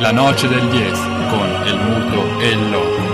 La 0.00 0.12
noce 0.12 0.48
del 0.48 0.68
10 0.70 0.92
con 1.30 1.48
el 1.66 1.78
muto 1.78 2.40
e 2.40 2.48
il 2.50 2.70
loco. 2.70 3.13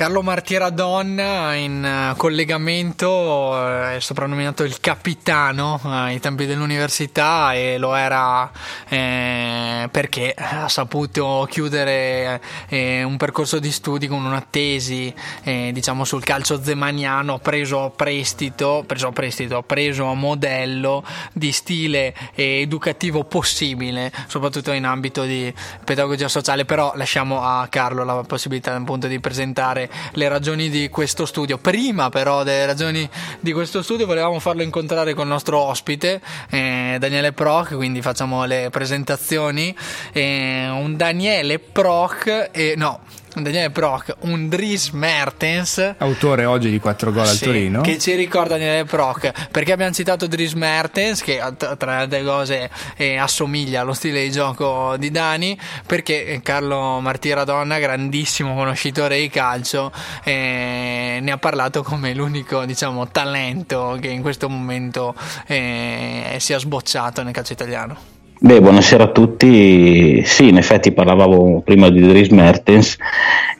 Carlo 0.00 0.22
Martiera 0.22 0.70
Donna 0.70 1.54
in 1.56 1.84
eh, 1.84 2.14
collegamento 2.16 3.68
eh, 3.68 3.96
è 3.96 4.00
soprannominato 4.00 4.64
il 4.64 4.80
capitano 4.80 5.78
eh, 5.84 5.88
ai 5.88 6.20
tempi 6.20 6.46
dell'università 6.46 7.52
e 7.52 7.76
lo 7.76 7.94
era 7.94 8.50
eh, 8.88 9.90
perché 9.90 10.32
ha 10.34 10.70
saputo 10.70 11.46
chiudere 11.50 12.40
eh, 12.70 13.02
un 13.02 13.18
percorso 13.18 13.58
di 13.58 13.70
studi 13.70 14.06
con 14.06 14.24
una 14.24 14.42
tesi 14.48 15.14
eh, 15.42 15.68
diciamo 15.70 16.06
sul 16.06 16.24
calcio 16.24 16.62
zemaniano 16.62 17.38
preso 17.38 17.84
a 17.84 17.90
prestito, 17.90 18.82
preso 18.86 19.10
prestito, 19.10 19.60
preso 19.60 20.06
a 20.06 20.14
modello 20.14 21.04
di 21.34 21.52
stile 21.52 22.14
educativo 22.36 23.24
possibile, 23.24 24.10
soprattutto 24.28 24.72
in 24.72 24.86
ambito 24.86 25.24
di 25.24 25.52
pedagogia 25.84 26.28
sociale, 26.28 26.64
però 26.64 26.92
lasciamo 26.94 27.42
a 27.42 27.66
Carlo 27.68 28.02
la 28.02 28.24
possibilità 28.26 28.74
appunto 28.74 29.06
di 29.06 29.20
presentare 29.20 29.88
le 30.12 30.28
ragioni 30.28 30.68
di 30.68 30.88
questo 30.88 31.26
studio. 31.26 31.58
Prima 31.58 32.08
però 32.08 32.42
delle 32.42 32.66
ragioni 32.66 33.08
di 33.40 33.52
questo 33.52 33.82
studio 33.82 34.06
volevamo 34.06 34.38
farlo 34.38 34.62
incontrare 34.62 35.14
con 35.14 35.24
il 35.24 35.30
nostro 35.30 35.58
ospite, 35.58 36.20
eh, 36.50 36.96
Daniele 36.98 37.32
Proc, 37.32 37.74
quindi 37.74 38.02
facciamo 38.02 38.44
le 38.44 38.68
presentazioni. 38.70 39.74
Eh, 40.12 40.68
un 40.68 40.96
Daniele 40.96 41.58
Proc, 41.58 42.50
eh, 42.52 42.74
no, 42.76 43.00
Daniele 43.34 43.70
Proc, 43.70 44.14
un 44.20 44.48
Dries 44.48 44.90
Mertens. 44.90 45.94
Autore 45.98 46.44
oggi 46.44 46.70
di 46.70 46.80
4 46.80 47.12
gol 47.12 47.26
al 47.26 47.36
sì, 47.36 47.44
Torino. 47.44 47.80
Che 47.80 47.98
ci 47.98 48.14
ricorda 48.14 48.56
Daniele 48.56 48.84
Proc. 48.84 49.48
Perché 49.50 49.72
abbiamo 49.72 49.92
citato 49.92 50.26
Dries 50.26 50.54
Mertens, 50.54 51.22
che 51.22 51.40
tra 51.56 51.76
le 51.76 52.02
altre 52.02 52.24
cose 52.24 52.70
eh, 52.96 53.16
assomiglia 53.16 53.82
allo 53.82 53.92
stile 53.92 54.22
di 54.22 54.32
gioco 54.32 54.96
di 54.98 55.10
Dani. 55.10 55.58
Perché 55.86 56.40
Carlo 56.42 57.00
Martira 57.00 57.44
Donna, 57.44 57.78
grandissimo 57.78 58.54
conoscitore 58.54 59.18
di 59.18 59.28
calcio, 59.28 59.92
eh, 60.24 61.18
ne 61.22 61.30
ha 61.30 61.38
parlato 61.38 61.82
come 61.82 62.14
l'unico 62.14 62.64
diciamo, 62.64 63.08
talento 63.08 63.96
che 64.00 64.08
in 64.08 64.22
questo 64.22 64.48
momento 64.48 65.14
eh, 65.46 66.36
sia 66.38 66.58
sbocciato 66.58 67.22
nel 67.22 67.32
calcio 67.32 67.52
italiano. 67.52 68.19
Beh, 68.42 68.62
buonasera 68.62 69.04
a 69.04 69.08
tutti. 69.08 70.22
Sì, 70.24 70.48
in 70.48 70.56
effetti 70.56 70.92
parlavamo 70.92 71.60
prima 71.62 71.90
di 71.90 72.00
Dries 72.00 72.28
Mertens, 72.28 72.96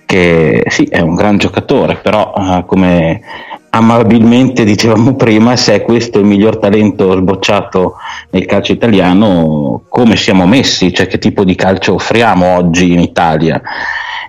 che 0.06 0.64
sì, 0.68 0.84
è 0.84 1.00
un 1.00 1.14
gran 1.14 1.36
giocatore, 1.36 1.96
però 1.96 2.32
uh, 2.34 2.64
come 2.64 3.20
amabilmente 3.68 4.64
dicevamo 4.64 5.16
prima, 5.16 5.54
se 5.56 5.74
è 5.74 5.82
questo 5.82 6.18
il 6.18 6.24
miglior 6.24 6.56
talento 6.56 7.14
sbocciato 7.14 7.96
nel 8.30 8.46
calcio 8.46 8.72
italiano, 8.72 9.82
come 9.86 10.16
siamo 10.16 10.46
messi? 10.46 10.94
Cioè 10.94 11.06
che 11.08 11.18
tipo 11.18 11.44
di 11.44 11.54
calcio 11.54 11.92
offriamo 11.92 12.56
oggi 12.56 12.92
in 12.92 13.00
Italia? 13.00 13.60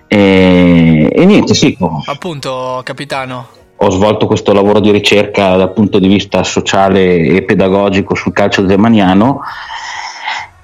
E, 0.06 1.10
e 1.10 1.24
niente, 1.24 1.54
sì. 1.54 1.74
Appunto, 2.04 2.82
capitano 2.84 3.60
ho 3.84 3.90
svolto 3.90 4.26
questo 4.26 4.52
lavoro 4.52 4.78
di 4.78 4.92
ricerca 4.92 5.56
dal 5.56 5.72
punto 5.72 5.98
di 5.98 6.06
vista 6.06 6.44
sociale 6.44 7.16
e 7.16 7.42
pedagogico 7.42 8.14
sul 8.14 8.32
calcio 8.32 8.68
zemaniano 8.68 9.40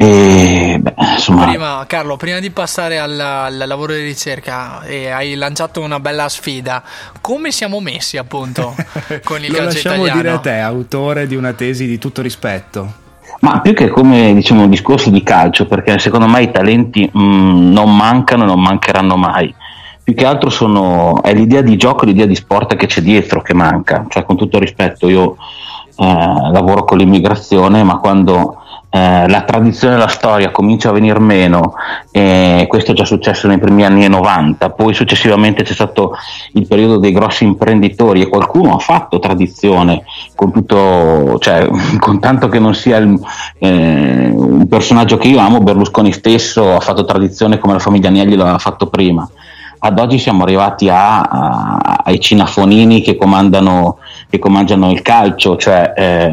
e, 0.01 0.79
beh, 0.81 0.95
insomma... 1.15 1.47
prima, 1.47 1.85
Carlo, 1.89 2.17
prima 2.17 2.39
di 2.39 2.51
passare 2.51 3.01
al, 3.01 3.19
al 3.19 3.65
lavoro 3.67 3.95
di 3.95 4.03
ricerca, 4.03 4.83
eh, 4.85 5.11
hai 5.11 5.35
lanciato 5.35 5.81
una 5.81 5.99
bella 5.99 6.29
sfida. 6.29 6.85
Come 7.21 7.51
siamo 7.51 7.81
messi, 7.81 8.17
appunto, 8.17 8.77
con 9.25 9.43
il 9.43 9.51
Lo 9.51 9.57
calcio 9.57 9.73
lasciamo 9.75 10.05
italiano? 10.05 10.21
dire 10.21 10.31
a 10.35 10.39
te, 10.39 10.59
autore 10.61 11.27
di 11.27 11.35
una 11.35 11.53
tesi 11.53 11.89
di 11.89 11.99
tutto 11.99 12.23
rispetto. 12.23 13.07
Ma 13.41 13.61
più 13.61 13.75
che 13.75 13.89
come 13.89 14.33
diciamo 14.35 14.63
un 14.63 14.71
discorso 14.71 15.11
di 15.11 15.25
calcio, 15.25 15.67
perché 15.67 15.99
secondo 15.99 16.29
me 16.29 16.43
i 16.43 16.53
talenti 16.53 17.11
mh, 17.13 17.73
non 17.73 17.97
mancano 17.97 18.45
e 18.45 18.47
non 18.47 18.61
mancheranno 18.61 19.17
mai. 19.17 19.53
Più 20.05 20.15
che 20.15 20.25
altro 20.25 20.49
sono, 20.49 21.21
è 21.23 21.35
l'idea 21.35 21.61
di 21.61 21.77
gioco, 21.77 22.05
l'idea 22.05 22.25
di 22.25 22.37
sport 22.37 22.77
che 22.77 22.87
c'è 22.87 23.01
dietro 23.01 23.43
che 23.43 23.53
manca. 23.53 24.07
Cioè, 24.09 24.23
con 24.23 24.37
tutto 24.37 24.61
rispetto, 24.61 25.09
io 25.09 25.37
eh, 25.97 26.05
lavoro 26.53 26.85
con 26.85 26.99
l'immigrazione, 26.99 27.83
ma 27.83 27.99
quando 27.99 28.63
eh, 28.99 29.29
la 29.29 29.43
tradizione 29.43 29.95
e 29.95 29.99
la 29.99 30.09
storia 30.09 30.51
comincia 30.51 30.89
a 30.89 30.93
venire 30.93 31.21
meno, 31.21 31.75
e 32.11 32.65
questo 32.69 32.91
è 32.91 32.95
già 32.95 33.05
successo 33.05 33.47
nei 33.47 33.59
primi 33.59 33.85
anni 33.85 34.09
90, 34.09 34.71
poi 34.71 34.93
successivamente 34.93 35.63
c'è 35.63 35.73
stato 35.73 36.17
il 36.55 36.67
periodo 36.67 36.99
dei 36.99 37.13
grossi 37.13 37.45
imprenditori 37.45 38.23
e 38.23 38.29
qualcuno 38.29 38.75
ha 38.75 38.79
fatto 38.79 39.21
tradizione 39.21 40.03
con 40.35 40.51
tutto, 40.51 41.39
cioè, 41.39 41.69
con 42.01 42.19
tanto 42.19 42.49
che 42.49 42.59
non 42.59 42.75
sia 42.75 42.97
il, 42.97 43.17
eh, 43.59 44.33
un 44.35 44.67
personaggio 44.67 45.17
che 45.17 45.29
io 45.29 45.39
amo, 45.39 45.61
Berlusconi 45.61 46.13
stesso 46.13 46.75
ha 46.75 46.81
fatto 46.81 47.05
tradizione 47.05 47.59
come 47.59 47.75
la 47.75 47.79
famiglia 47.79 48.09
Agnelli 48.09 48.35
lo 48.35 48.43
aveva 48.43 48.59
fatto 48.59 48.89
prima. 48.89 49.29
Ad 49.81 49.97
oggi 50.01 50.19
siamo 50.19 50.43
arrivati 50.43 50.89
a, 50.89 51.21
a, 51.21 52.01
ai 52.03 52.19
cinafonini 52.19 53.01
che 53.01 53.17
che 54.29 54.39
comandano 54.41 54.91
il 54.91 55.03
calcio, 55.03 55.57
cioè 55.57 55.93
eh, 55.97 56.31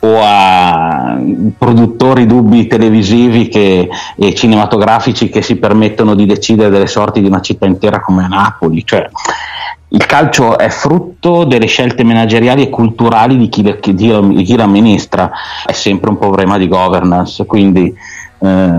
o 0.00 0.20
a 0.22 1.18
produttori 1.56 2.26
dubbi 2.26 2.66
televisivi 2.66 3.48
che, 3.48 3.88
e 4.16 4.34
cinematografici 4.34 5.28
che 5.28 5.42
si 5.42 5.56
permettono 5.56 6.14
di 6.14 6.26
decidere 6.26 6.70
delle 6.70 6.86
sorti 6.86 7.20
di 7.20 7.26
una 7.26 7.40
città 7.40 7.66
intera 7.66 8.00
come 8.00 8.26
Napoli. 8.28 8.84
Cioè, 8.84 9.08
il 9.88 10.04
calcio 10.04 10.58
è 10.58 10.68
frutto 10.68 11.44
delle 11.44 11.66
scelte 11.66 12.04
manageriali 12.04 12.62
e 12.62 12.70
culturali 12.70 13.36
di 13.36 13.48
chi, 13.48 13.62
di, 13.62 13.94
di 13.94 14.42
chi 14.42 14.56
l'amministra, 14.56 15.30
è 15.64 15.72
sempre 15.72 16.10
un 16.10 16.18
problema 16.18 16.58
di 16.58 16.68
governance, 16.68 17.46
quindi 17.46 17.94
eh, 18.38 18.70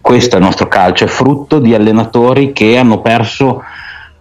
questo 0.00 0.36
è 0.36 0.38
il 0.38 0.44
nostro 0.44 0.68
calcio, 0.68 1.04
è 1.04 1.08
frutto 1.08 1.58
di 1.58 1.74
allenatori 1.74 2.52
che 2.52 2.78
hanno 2.78 3.00
perso 3.00 3.62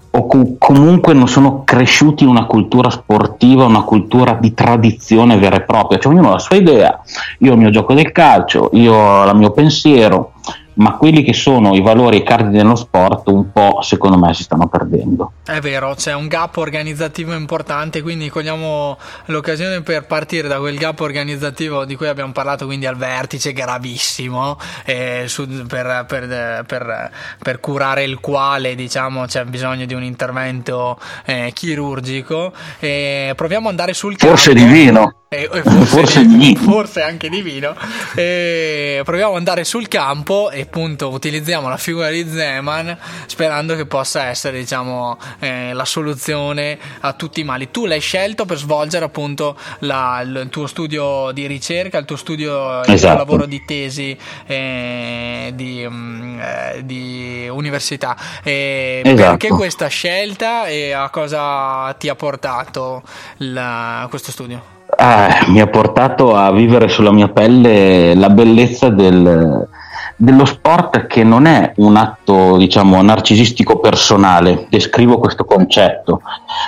o 0.09 0.57
comunque 0.57 1.13
non 1.13 1.27
sono 1.27 1.63
cresciuti 1.63 2.23
in 2.23 2.29
una 2.29 2.45
cultura 2.45 2.89
sportiva, 2.89 3.65
una 3.65 3.83
cultura 3.83 4.37
di 4.39 4.53
tradizione 4.53 5.37
vera 5.37 5.57
e 5.57 5.61
propria, 5.61 5.99
cioè 5.99 6.13
ognuno 6.13 6.29
ha 6.29 6.33
la 6.33 6.39
sua 6.39 6.55
idea, 6.55 7.01
io 7.39 7.51
ho 7.51 7.53
il 7.53 7.59
mio 7.59 7.69
gioco 7.69 7.93
del 7.93 8.11
calcio, 8.11 8.69
io 8.73 8.93
ho 8.93 9.29
il 9.29 9.37
mio 9.37 9.51
pensiero, 9.51 10.33
ma 10.77 10.97
quelli 10.97 11.23
che 11.23 11.33
sono 11.33 11.75
i 11.75 11.81
valori 11.81 12.17
e 12.17 12.19
i 12.19 12.23
cardini 12.23 12.57
dello 12.57 12.75
sport 12.75 13.27
un 13.27 13.51
po' 13.51 13.81
secondo 13.81 14.17
me 14.17 14.33
si 14.33 14.43
stanno 14.43 14.67
perdendo. 14.67 15.31
È 15.45 15.59
vero, 15.59 15.93
c'è 15.95 16.13
un 16.13 16.27
gap 16.27 16.57
organizzativo 16.57 17.33
importante, 17.33 18.01
quindi 18.01 18.29
cogliamo 18.29 18.97
l'occasione 19.25 19.81
per 19.81 20.05
partire 20.05 20.47
da 20.47 20.57
quel 20.59 20.77
gap 20.77 20.99
organizzativo 20.99 21.85
di 21.85 21.95
cui 21.95 22.07
abbiamo 22.07 22.31
parlato, 22.31 22.65
quindi 22.65 22.85
al 22.85 22.95
vertice 22.95 23.53
gravissimo, 23.53 24.57
eh, 24.85 25.23
su, 25.27 25.47
per, 25.67 26.05
per, 26.07 26.63
per, 26.65 27.11
per, 27.41 27.59
curare 27.59 28.03
il 28.03 28.19
quale 28.19 28.75
diciamo 28.75 29.25
c'è 29.25 29.45
bisogno 29.45 29.85
di 29.85 29.93
un 29.93 30.03
intervento 30.03 30.99
eh, 31.25 31.51
chirurgico. 31.53 32.51
E 32.79 33.33
proviamo 33.35 33.65
ad 33.65 33.71
andare 33.71 33.93
sul 33.93 34.15
campo. 34.15 34.35
Forse 34.35 34.53
divino. 34.53 35.11
E, 35.29 35.49
e 35.51 35.61
forse, 35.61 35.85
forse, 35.85 36.25
divino. 36.25 36.59
forse 36.61 37.01
anche 37.01 37.27
divino. 37.27 37.75
E 38.15 39.01
proviamo 39.03 39.31
ad 39.31 39.37
andare 39.37 39.65
sul 39.65 39.89
campo 39.89 40.49
e 40.49 40.61
appunto 40.61 41.09
utilizziamo 41.09 41.67
la 41.67 41.75
figura 41.75 42.09
di 42.09 42.25
Zeman 42.29 42.97
sperando 43.25 43.75
che 43.75 43.85
possa 43.85 44.27
essere 44.27 44.57
diciamo 44.59 45.17
eh, 45.39 45.73
la 45.73 45.83
soluzione 45.83 46.79
a 47.01 47.11
tutti 47.11 47.41
i 47.41 47.43
mali 47.43 47.71
tu 47.71 47.85
l'hai 47.85 47.99
scelto 47.99 48.45
per 48.45 48.57
svolgere 48.57 49.03
appunto 49.03 49.57
la, 49.79 50.21
il 50.23 50.47
tuo 50.49 50.65
studio 50.65 51.31
di 51.31 51.45
ricerca 51.45 51.97
il 51.97 52.05
tuo 52.05 52.15
studio 52.15 52.81
il 52.81 52.93
esatto. 52.93 53.15
tuo 53.15 53.25
lavoro 53.25 53.45
di 53.45 53.63
tesi 53.65 54.17
eh, 54.45 55.51
di, 55.53 55.83
um, 55.85 56.39
eh, 56.41 56.85
di, 56.85 57.49
università 57.51 58.15
esatto. 58.43 59.03
perché 59.13 59.49
questa 59.49 59.87
scelta 59.87 60.67
e 60.67 60.93
a 60.93 61.09
cosa 61.09 61.93
ti 61.99 62.07
ha 62.07 62.15
portato 62.15 63.03
la, 63.37 64.05
questo 64.09 64.31
studio? 64.31 64.76
Ah, 64.99 65.45
mi 65.49 65.61
ha 65.61 65.67
portato 65.67 66.35
a 66.35 66.51
vivere 66.51 66.87
sulla 66.87 67.11
mia 67.11 67.27
pelle 67.27 68.15
la 68.15 68.31
bellezza 68.31 68.89
del, 68.89 69.67
dello 70.15 70.45
sport 70.45 71.05
che 71.05 71.23
non 71.23 71.45
è 71.45 71.73
un 71.75 71.95
atto 71.97 72.57
diciamo 72.57 72.99
narcisistico 73.03 73.79
personale. 73.79 74.65
Descrivo 74.71 75.19
questo 75.19 75.45
concetto. 75.45 76.21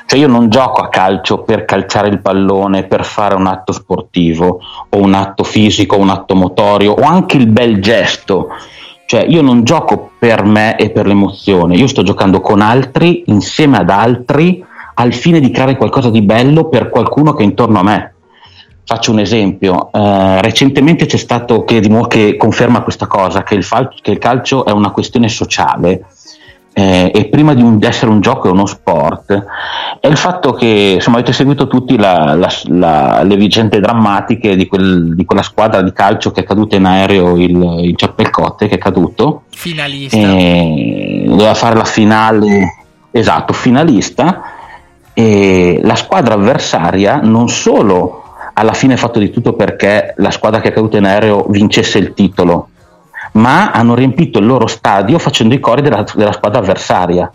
Cioè 0.06 0.20
io 0.20 0.28
non 0.28 0.50
gioco 0.50 0.82
a 0.82 0.90
calcio 0.90 1.40
per 1.40 1.66
calciare 1.66 2.10
il 2.10 2.22
pallone 2.22 2.84
per 2.84 3.04
fare 3.04 3.34
un 3.34 3.48
atto 3.48 3.72
sportivo 3.72 4.60
o 4.90 4.98
un 4.98 5.16
atto 5.16 5.44
fisico 5.44 5.98
un 5.98 6.10
atto 6.10 6.36
motorio 6.36 6.92
o 6.92 7.02
anche 7.02 7.36
il 7.36 7.48
bel 7.48 7.82
gesto. 7.82 8.50
Cioè 9.08 9.26
io 9.28 9.42
non 9.42 9.64
gioco 9.64 10.12
per 10.20 10.44
me 10.44 10.78
e 10.78 10.92
per 10.92 11.08
l'emozione. 11.08 11.76
Io 11.76 11.88
sto 11.88 12.04
giocando 12.04 12.42
con 12.42 12.62
altri 12.62 13.24
insieme 13.26 13.78
ad 13.78 13.90
altri 13.90 14.64
al 14.94 15.14
fine 15.14 15.40
di 15.40 15.50
creare 15.50 15.78
qualcosa 15.78 16.12
di 16.12 16.22
bello 16.22 16.70
per 16.70 16.90
qualcuno 16.90 17.34
che 17.34 17.42
è 17.42 17.46
intorno 17.46 17.80
a 17.80 17.84
me 17.84 18.14
Faccio 18.90 19.12
un 19.12 19.20
esempio, 19.20 19.92
eh, 19.94 20.42
recentemente 20.42 21.06
c'è 21.06 21.18
stato 21.18 21.64
che, 21.64 21.80
che, 22.08 22.36
conferma 22.38 22.82
questa 22.82 23.06
cosa, 23.06 23.44
che 23.44 23.54
il, 23.54 23.64
fal- 23.64 23.94
che 24.02 24.10
il, 24.10 24.18
calcio 24.18 24.66
è 24.66 24.72
una 24.72 24.90
questione 24.90 25.30
sociale. 25.30 26.06
eh, 26.74 27.12
e 27.14 27.26
prima 27.26 27.54
di, 27.54 27.62
un, 27.62 27.78
di, 27.78 27.86
essere 27.86 28.10
un 28.10 28.20
gioco 28.20 28.48
è 28.48 28.52
uno 28.52 28.66
sport, 28.66 29.46
è 30.00 30.08
il 30.08 30.18
fatto 30.18 30.54
che 30.54 30.94
insomma, 30.96 31.18
avete 31.18 31.34
seguito 31.34 31.68
tutti 31.68 32.00
la, 32.00 32.34
la, 32.34 32.52
la, 32.64 33.22
le 33.22 33.36
vicende 33.36 33.80
drammatiche 33.80 34.56
di, 34.56 34.66
quel, 34.66 35.14
di, 35.14 35.24
quella 35.24 35.44
squadra 35.44 35.84
di 35.84 35.94
calcio 35.94 36.32
che 36.32 36.42
è 36.42 36.44
caduta 36.44 36.76
in 36.76 36.86
aereo, 36.86 37.38
il, 37.38 37.82
il 37.84 37.96
Ciappelcotte 37.96 38.68
che 38.68 38.74
è 38.74 38.80
caduto. 38.80 39.44
Finalista. 39.52 40.18
E 40.18 41.26
doveva 41.28 41.54
fare 41.54 41.76
la 41.76 41.86
finale, 41.86 42.86
esatto, 43.12 43.54
finalista. 43.54 44.42
E 45.14 45.80
la 45.84 45.96
squadra 45.96 46.34
avversaria 46.34 47.20
non 47.22 47.50
solo 47.50 48.19
alla 48.60 48.74
fine 48.74 48.96
ha 48.96 48.98
fatto 48.98 49.20
di 49.20 49.30
tutto 49.32 49.54
perché 49.54 50.14
la 50.18 50.32
squadra 50.32 50.60
che 50.60 50.70
è 50.70 50.74
caduta 50.74 50.98
in 50.98 51.06
aereo 51.06 51.46
vincesse 51.48 51.98
il 51.98 52.14
titolo, 52.14 52.70
ma 53.34 53.72
hanno 53.72 53.96
riempito 53.96 54.40
il 54.40 54.46
loro 54.46 54.68
stadio 54.68 55.18
facendo 55.18 55.56
i 55.56 55.62
cori 55.62 55.82
della, 55.82 56.06
della 56.14 56.34
squadra 56.34 56.60
avversaria. 56.60 57.32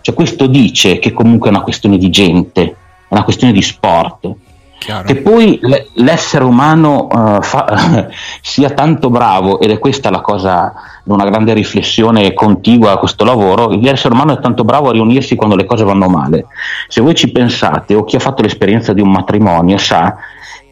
Cioè 0.00 0.14
questo 0.14 0.48
dice 0.48 0.98
che 0.98 1.12
comunque 1.12 1.48
è 1.48 1.52
una 1.52 1.62
questione 1.62 1.96
di 1.96 2.10
gente, 2.10 2.62
è 2.62 2.74
una 3.08 3.22
questione 3.22 3.52
di 3.52 3.62
sport. 3.62 4.32
Chiaro. 4.76 5.06
Che 5.06 5.16
poi 5.16 5.60
l'essere 5.94 6.44
umano 6.44 7.06
uh, 7.06 7.40
fa, 7.40 8.08
sia 8.42 8.70
tanto 8.70 9.10
bravo, 9.10 9.60
ed 9.60 9.70
è 9.70 9.78
questa 9.78 10.10
la 10.10 10.20
cosa, 10.20 10.74
una 11.04 11.24
grande 11.24 11.54
riflessione 11.54 12.34
contigua 12.34 12.90
a 12.90 12.96
questo 12.98 13.24
lavoro, 13.24 13.68
l'essere 13.68 14.12
umano 14.12 14.32
è 14.32 14.40
tanto 14.40 14.64
bravo 14.64 14.88
a 14.88 14.92
riunirsi 14.92 15.36
quando 15.36 15.54
le 15.54 15.64
cose 15.66 15.84
vanno 15.84 16.08
male. 16.08 16.46
Se 16.88 17.00
voi 17.00 17.14
ci 17.14 17.30
pensate, 17.30 17.94
o 17.94 18.02
chi 18.02 18.16
ha 18.16 18.20
fatto 18.20 18.42
l'esperienza 18.42 18.92
di 18.92 19.00
un 19.00 19.10
matrimonio 19.12 19.78
sa 19.78 20.16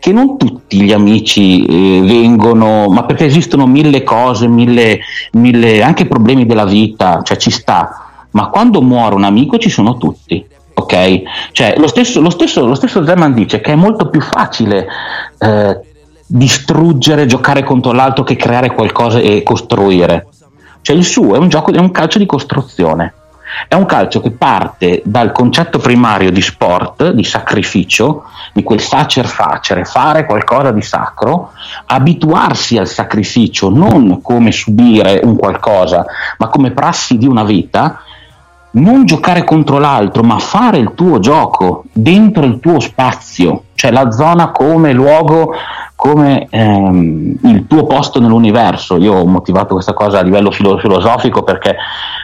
che 0.02 0.10
non 0.10 0.36
tutti 0.36 0.82
gli 0.82 0.90
amici 0.90 1.64
eh, 1.64 2.00
vengono, 2.02 2.88
ma 2.88 3.04
perché 3.04 3.24
esistono 3.24 3.68
mille 3.68 4.02
cose, 4.02 4.48
mille, 4.48 4.98
mille 5.34 5.80
anche 5.80 6.08
problemi 6.08 6.44
della 6.44 6.64
vita, 6.64 7.22
cioè 7.22 7.36
ci 7.36 7.52
sta, 7.52 8.26
ma 8.32 8.48
quando 8.48 8.82
muore 8.82 9.14
un 9.14 9.22
amico 9.22 9.58
ci 9.58 9.70
sono 9.70 9.98
tutti. 9.98 10.44
Ok? 10.74 11.22
Cioè, 11.52 11.74
lo 11.76 11.86
stesso, 11.86 12.20
lo 12.20 12.30
stesso, 12.30 12.66
lo 12.66 12.74
stesso 12.74 13.04
Zeman 13.04 13.32
dice 13.32 13.60
che 13.60 13.74
è 13.74 13.76
molto 13.76 14.08
più 14.08 14.20
facile 14.20 14.88
eh, 15.38 15.80
distruggere, 16.26 17.26
giocare 17.26 17.62
contro 17.62 17.92
l'altro 17.92 18.24
che 18.24 18.34
creare 18.34 18.72
qualcosa 18.72 19.20
e 19.20 19.44
costruire. 19.44 20.26
Cioè, 20.80 20.96
il 20.96 21.04
suo 21.04 21.36
è 21.36 21.38
un 21.38 21.48
gioco, 21.48 21.72
è 21.72 21.78
un 21.78 21.92
calcio 21.92 22.18
di 22.18 22.26
costruzione. 22.26 23.14
È 23.68 23.74
un 23.74 23.86
calcio 23.86 24.20
che 24.20 24.30
parte 24.30 25.02
dal 25.04 25.32
concetto 25.32 25.78
primario 25.78 26.30
di 26.30 26.40
sport, 26.40 27.10
di 27.10 27.24
sacrificio, 27.24 28.24
di 28.52 28.62
quel 28.62 28.80
facer 28.80 29.26
facere, 29.26 29.84
fare 29.84 30.26
qualcosa 30.26 30.72
di 30.72 30.82
sacro, 30.82 31.52
abituarsi 31.86 32.76
al 32.78 32.86
sacrificio 32.88 33.70
non 33.70 34.20
come 34.20 34.52
subire 34.52 35.20
un 35.22 35.36
qualcosa, 35.36 36.04
ma 36.38 36.48
come 36.48 36.72
prassi 36.72 37.18
di 37.18 37.26
una 37.26 37.44
vita, 37.44 38.02
non 38.72 39.04
giocare 39.04 39.44
contro 39.44 39.78
l'altro, 39.78 40.22
ma 40.22 40.38
fare 40.38 40.78
il 40.78 40.92
tuo 40.94 41.18
gioco 41.18 41.84
dentro 41.92 42.44
il 42.44 42.58
tuo 42.58 42.80
spazio, 42.80 43.64
cioè 43.74 43.90
la 43.90 44.10
zona 44.10 44.50
come 44.50 44.92
luogo, 44.92 45.54
come 46.02 46.48
ehm, 46.50 47.36
il 47.44 47.66
tuo 47.68 47.86
posto 47.86 48.18
nell'universo. 48.18 48.96
Io 48.96 49.14
ho 49.14 49.24
motivato 49.24 49.74
questa 49.74 49.94
cosa 49.94 50.18
a 50.18 50.22
livello 50.22 50.50
filo- 50.50 50.76
filosofico 50.78 51.44
perché 51.44 51.76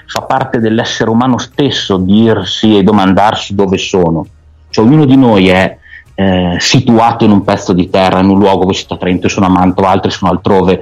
fa 0.05 0.23
parte 0.23 0.59
dell'essere 0.59 1.11
umano 1.11 1.39
stesso 1.39 1.97
dirsi 1.97 2.77
e 2.77 2.83
domandarsi 2.83 3.55
dove 3.55 3.79
sono. 3.79 4.27
Cioè 4.69 4.85
ognuno 4.85 5.05
di 5.05 5.17
noi 5.17 5.47
è 5.47 5.79
eh, 6.17 6.57
situato 6.59 7.25
in 7.25 7.31
un 7.31 7.45
pezzo 7.45 7.73
di 7.73 7.89
terra, 7.89 8.19
in 8.19 8.31
un 8.31 8.41
luogo, 8.41 8.65
voi 8.65 8.75
siete 8.75 8.95
a 8.95 8.97
Trento, 8.97 9.29
io 9.29 9.33
sono 9.33 9.47
a 9.47 9.51
Mantova, 9.51 9.91
altri 9.91 10.11
sono 10.11 10.33
altrove, 10.33 10.81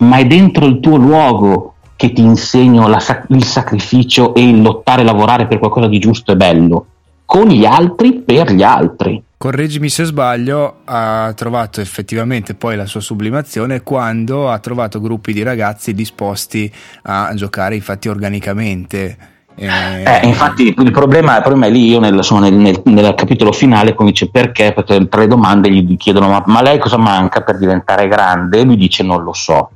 ma 0.00 0.18
è 0.18 0.26
dentro 0.26 0.66
il 0.66 0.80
tuo 0.80 0.96
luogo 0.98 1.76
che 1.96 2.12
ti 2.12 2.20
insegno 2.20 2.88
la, 2.88 3.00
il 3.28 3.44
sacrificio 3.44 4.34
e 4.34 4.46
il 4.46 4.60
lottare 4.60 5.02
lavorare 5.02 5.46
per 5.46 5.58
qualcosa 5.58 5.86
di 5.86 5.98
giusto 5.98 6.32
e 6.32 6.36
bello, 6.36 6.84
con 7.24 7.46
gli 7.46 7.64
altri, 7.64 8.12
per 8.16 8.52
gli 8.52 8.62
altri 8.62 9.22
correggimi 9.38 9.88
se 9.88 10.04
sbaglio, 10.04 10.80
ha 10.84 11.32
trovato 11.34 11.80
effettivamente 11.80 12.54
poi 12.54 12.74
la 12.76 12.86
sua 12.86 13.00
sublimazione 13.00 13.82
quando 13.82 14.50
ha 14.50 14.58
trovato 14.58 15.00
gruppi 15.00 15.32
di 15.32 15.44
ragazzi 15.44 15.94
disposti 15.94 16.70
a 17.02 17.32
giocare 17.34 17.76
infatti 17.76 18.08
organicamente. 18.08 19.16
Eh, 19.54 19.66
eh, 19.66 20.26
infatti 20.26 20.74
il 20.76 20.90
problema, 20.92 21.36
il 21.36 21.42
problema, 21.42 21.66
è 21.66 21.70
lì, 21.70 21.88
io 21.88 21.98
nel, 21.98 22.22
sono 22.22 22.48
nel, 22.48 22.80
nel, 22.84 23.14
capitolo 23.14 23.50
finale 23.50 23.94
come 23.94 24.10
dice 24.10 24.28
perché, 24.30 24.72
perché 24.72 25.08
tre 25.08 25.26
domande 25.26 25.68
gli 25.70 25.96
chiedono 25.96 26.28
ma, 26.28 26.42
ma, 26.46 26.62
lei 26.62 26.78
cosa 26.78 26.96
manca 26.96 27.40
per 27.40 27.58
diventare 27.58 28.06
grande? 28.06 28.58
E 28.58 28.64
lui 28.64 28.76
dice 28.76 29.02
non 29.02 29.22
lo 29.22 29.32
so. 29.32 29.70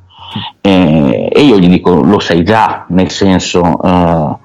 Eh, 0.61 1.29
e 1.33 1.41
io 1.41 1.59
gli 1.59 1.69
dico 1.69 2.01
lo 2.01 2.19
sai 2.19 2.45
già, 2.45 2.85
nel 2.89 3.11
senso 3.11 3.81
eh, 3.83 4.37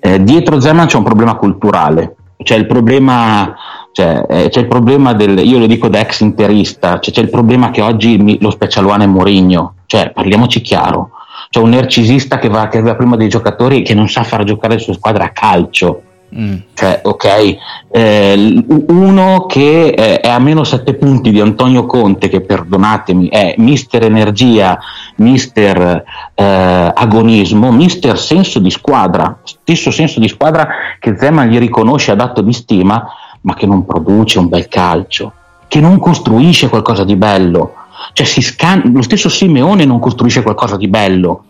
eh, 0.00 0.22
dietro 0.22 0.60
Zeman 0.60 0.86
c'è 0.86 0.96
un 0.96 1.04
problema 1.04 1.34
culturale, 1.34 2.14
c'è 2.42 2.54
il 2.54 2.66
problema 2.66 3.54
cioè, 3.92 4.24
eh, 4.28 4.48
c'è 4.48 4.60
il 4.60 4.68
problema 4.68 5.12
del, 5.12 5.38
io 5.38 5.58
lo 5.58 5.66
dico 5.66 5.88
da 5.88 6.00
ex 6.00 6.20
interista, 6.20 6.98
cioè, 7.00 7.12
c'è 7.12 7.20
il 7.20 7.30
problema 7.30 7.70
che 7.70 7.82
oggi 7.82 8.16
mi, 8.18 8.38
lo 8.40 8.50
Special 8.50 8.86
One 8.86 9.04
è 9.04 9.06
Mourinho, 9.06 9.74
cioè 9.86 10.10
parliamoci 10.10 10.60
chiaro, 10.60 11.10
c'è 11.50 11.60
un 11.60 11.70
narcisista 11.70 12.38
che 12.38 12.48
va, 12.48 12.68
che 12.68 12.80
va 12.80 12.94
prima 12.94 13.16
dei 13.16 13.28
giocatori 13.28 13.82
che 13.82 13.94
non 13.94 14.08
sa 14.08 14.22
far 14.22 14.44
giocare 14.44 14.74
le 14.74 14.80
sue 14.80 14.94
squadre 14.94 15.24
a 15.24 15.30
calcio, 15.30 16.02
Mm. 16.36 16.56
Cioè, 16.74 17.00
ok, 17.04 17.56
eh, 17.90 18.64
uno 18.88 19.46
che 19.46 19.88
eh, 19.88 20.20
è 20.20 20.28
a 20.28 20.38
meno 20.38 20.62
7 20.62 20.94
punti 20.94 21.30
di 21.30 21.40
Antonio 21.40 21.86
Conte, 21.86 22.28
che 22.28 22.42
perdonatemi, 22.42 23.28
è 23.28 23.54
mister 23.56 24.04
energia, 24.04 24.78
mister 25.16 26.04
eh, 26.34 26.92
agonismo, 26.94 27.72
mister 27.72 28.18
senso 28.18 28.58
di 28.58 28.70
squadra, 28.70 29.40
stesso 29.42 29.90
senso 29.90 30.20
di 30.20 30.28
squadra 30.28 30.68
che 30.98 31.16
Zeman 31.16 31.48
gli 31.48 31.58
riconosce 31.58 32.10
ad 32.10 32.20
atto 32.20 32.42
di 32.42 32.52
stima, 32.52 33.06
ma 33.42 33.54
che 33.54 33.66
non 33.66 33.84
produce 33.84 34.38
un 34.38 34.48
bel 34.48 34.68
calcio, 34.68 35.32
che 35.68 35.80
non 35.80 35.98
costruisce 35.98 36.68
qualcosa 36.68 37.04
di 37.04 37.16
bello. 37.16 37.74
Cioè 38.12 38.26
scan- 38.26 38.92
lo 38.92 39.02
stesso 39.02 39.28
Simeone 39.28 39.84
non 39.84 39.98
costruisce 39.98 40.42
qualcosa 40.42 40.76
di 40.76 40.88
bello. 40.88 41.44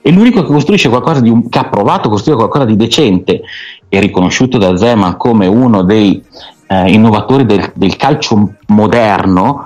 E 0.00 0.12
l'unico 0.12 0.42
che 0.42 0.52
costruisce 0.52 0.88
qualcosa 0.88 1.20
di 1.20 1.28
un- 1.28 1.48
che 1.48 1.58
ha 1.58 1.64
provato 1.68 2.08
a 2.08 2.10
costruire 2.10 2.38
qualcosa 2.38 2.64
di 2.64 2.76
decente 2.76 3.42
e 3.88 4.00
riconosciuto 4.00 4.56
da 4.58 4.76
Zeman 4.76 5.16
come 5.16 5.46
uno 5.46 5.82
dei 5.82 6.22
eh, 6.70 6.92
innovatori 6.92 7.46
del, 7.46 7.72
del 7.74 7.96
calcio 7.96 8.54
moderno 8.66 9.64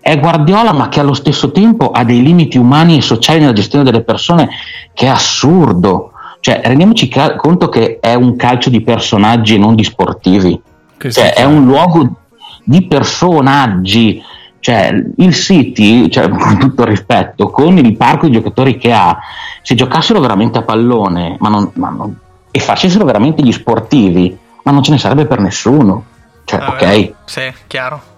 è 0.00 0.20
Guardiola, 0.20 0.72
ma 0.72 0.88
che 0.88 1.00
allo 1.00 1.14
stesso 1.14 1.50
tempo 1.50 1.90
ha 1.90 2.04
dei 2.04 2.22
limiti 2.22 2.58
umani 2.58 2.96
e 2.96 3.00
sociali 3.00 3.40
nella 3.40 3.52
gestione 3.52 3.84
delle 3.84 4.04
persone 4.04 4.48
che 4.94 5.06
è 5.06 5.08
assurdo. 5.08 6.12
Cioè, 6.38 6.60
rendiamoci 6.62 7.08
ca- 7.08 7.34
conto 7.34 7.68
che 7.68 7.98
è 7.98 8.14
un 8.14 8.36
calcio 8.36 8.70
di 8.70 8.82
personaggi 8.82 9.56
e 9.56 9.58
non 9.58 9.74
di 9.74 9.82
sportivi. 9.82 10.60
Cioè, 10.98 11.34
è 11.34 11.44
un 11.44 11.64
luogo 11.64 12.20
di 12.64 12.86
personaggi. 12.86 14.22
Cioè, 14.58 14.92
il 15.16 15.34
City, 15.34 16.08
cioè, 16.08 16.28
con 16.34 16.58
tutto 16.58 16.82
il 16.82 16.88
rispetto, 16.88 17.50
con 17.50 17.76
il 17.78 17.96
parco 17.96 18.26
di 18.26 18.32
giocatori 18.32 18.76
che 18.78 18.92
ha, 18.92 19.18
se 19.62 19.74
giocassero 19.74 20.18
veramente 20.20 20.58
a 20.58 20.62
pallone 20.62 21.36
ma 21.38 21.48
non, 21.48 21.70
ma 21.74 21.90
non, 21.90 22.16
e 22.50 22.58
facessero 22.58 23.04
veramente 23.04 23.42
gli 23.42 23.52
sportivi, 23.52 24.36
ma 24.62 24.72
non 24.72 24.82
ce 24.82 24.90
ne 24.90 24.98
sarebbe 24.98 25.26
per 25.26 25.40
nessuno. 25.40 26.04
Cioè, 26.44 26.60
ah, 26.60 26.68
ok? 26.70 27.12
Sì, 27.24 27.52
chiaro. 27.66 28.14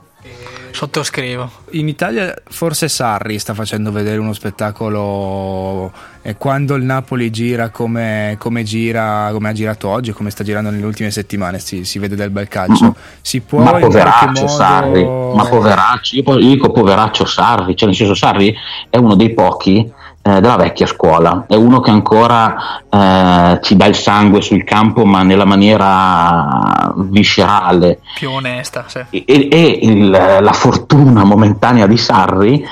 Sottoscrivo. 0.71 1.51
In 1.73 1.89
Italia 1.89 2.35
forse 2.49 2.89
Sarri 2.89 3.39
sta 3.39 3.55
facendo 3.55 3.91
vedere 3.91 4.19
uno 4.19 4.33
spettacolo 4.33 5.93
e 6.23 6.37
quando 6.37 6.75
il 6.75 6.85
Napoli 6.85 7.31
gira 7.31 7.71
come, 7.71 8.37
come, 8.39 8.63
gira, 8.63 9.31
come 9.33 9.49
ha 9.49 9.53
girato 9.53 9.89
oggi, 9.89 10.13
come 10.13 10.31
sta 10.31 10.45
girando 10.45 10.71
nelle 10.71 10.85
ultime 10.85 11.11
settimane, 11.11 11.59
si, 11.59 11.85
si 11.85 11.99
vede 11.99 12.17
del 12.17 12.31
bel 12.31 12.49
calcio. 12.49 12.95
Si 13.21 13.41
può 13.41 13.61
ma 13.61 13.73
poveraccio 13.73 14.43
modo... 14.43 14.49
Sarri, 14.49 15.05
ma 15.05 15.47
poveraccio, 15.49 16.17
io 16.17 16.37
dico 16.37 16.71
poveraccio 16.71 17.25
Sarri, 17.25 17.77
cioè 17.77 17.89
nel 17.89 17.97
senso 17.97 18.15
Sarri 18.15 18.55
è 18.91 18.97
uno 18.99 19.15
dei 19.15 19.33
pochi 19.33 19.91
eh, 20.29 20.41
della 20.41 20.57
vecchia 20.57 20.85
scuola, 20.85 21.45
è 21.49 21.55
uno 21.55 21.81
che 21.81 21.91
ancora 21.91 22.83
eh, 22.91 23.59
ci 23.63 23.77
dà 23.77 23.87
il 23.87 23.95
sangue 23.95 24.43
sul 24.43 24.63
campo 24.63 25.07
ma 25.07 25.23
nella 25.23 25.47
maniera 25.47 26.93
viscerale. 26.97 28.01
Più 28.15 28.31
onesta, 28.31 28.85
sì. 28.87 29.01
E, 29.11 29.49
e 29.51 29.79
il, 29.83 30.11
la 30.11 30.53
fortuna 30.53 31.25
momentanea 31.25 31.87
di 31.87 31.97
Sarri 31.97 32.63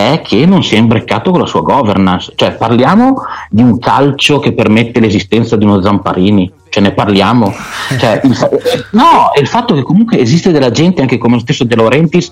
è 0.00 0.20
che 0.22 0.46
non 0.46 0.62
si 0.62 0.74
è 0.74 0.78
imbreccato 0.78 1.30
con 1.30 1.40
la 1.40 1.46
sua 1.46 1.60
governance, 1.62 2.32
cioè 2.34 2.52
parliamo 2.52 3.22
di 3.50 3.62
un 3.62 3.78
calcio 3.78 4.38
che 4.38 4.52
permette 4.52 5.00
l'esistenza 5.00 5.56
di 5.56 5.64
uno 5.64 5.80
Zamparini, 5.82 6.50
ce 6.68 6.80
ne 6.80 6.92
parliamo. 6.92 7.52
Cioè, 7.98 8.20
il 8.24 8.34
fa- 8.34 8.48
no, 8.92 9.30
il 9.38 9.46
fatto 9.46 9.74
che 9.74 9.82
comunque 9.82 10.18
esiste 10.18 10.52
della 10.52 10.70
gente, 10.70 11.00
anche 11.00 11.18
come 11.18 11.34
lo 11.34 11.40
stesso 11.40 11.64
De 11.64 11.76
Laurentiis, 11.76 12.30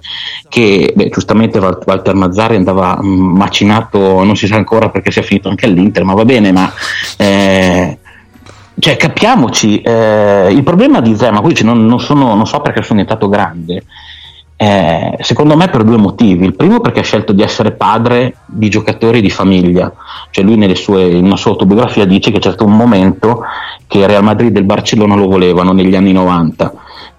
che 0.48 0.92
beh, 0.94 1.08
giustamente 1.10 1.58
Walter 1.58 2.14
Mazzari 2.14 2.56
andava 2.56 2.98
mm, 3.02 3.36
macinato, 3.36 4.24
non 4.24 4.36
si 4.36 4.46
sa 4.46 4.56
ancora 4.56 4.88
perché 4.88 5.10
si 5.10 5.18
è 5.18 5.22
finito 5.22 5.48
anche 5.48 5.66
all'Inter, 5.66 6.04
ma 6.04 6.14
va 6.14 6.24
bene, 6.24 6.52
ma... 6.52 6.72
Eh, 7.16 7.98
cioè, 8.80 8.96
capiamoci, 8.96 9.80
eh, 9.80 10.48
il 10.52 10.62
problema 10.62 11.00
di 11.00 11.16
Zema, 11.16 11.40
qui 11.40 11.56
non, 11.62 11.84
non, 11.84 11.98
sono, 11.98 12.36
non 12.36 12.46
so 12.46 12.60
perché 12.60 12.82
sono 12.82 13.00
diventato 13.00 13.28
grande, 13.28 13.82
Eh, 14.60 15.18
secondo 15.20 15.56
me 15.56 15.68
per 15.68 15.84
due 15.84 15.96
motivi. 15.96 16.44
Il 16.44 16.56
primo 16.56 16.80
perché 16.80 16.98
ha 16.98 17.04
scelto 17.04 17.32
di 17.32 17.42
essere 17.42 17.70
padre 17.70 18.38
di 18.44 18.68
giocatori 18.68 19.20
di 19.20 19.30
famiglia, 19.30 19.92
cioè 20.30 20.44
lui 20.44 20.74
sue, 20.74 21.10
in 21.10 21.26
una 21.26 21.36
sua 21.36 21.52
autobiografia 21.52 22.04
dice 22.04 22.32
che 22.32 22.40
c'è 22.40 22.48
stato 22.48 22.64
un 22.64 22.76
momento 22.76 23.42
che 23.86 24.04
Real 24.08 24.24
Madrid 24.24 24.56
e 24.56 24.58
il 24.58 24.64
Barcellona 24.64 25.14
lo 25.14 25.28
volevano 25.28 25.72
negli 25.72 25.94
anni 25.94 26.10
90 26.10 26.72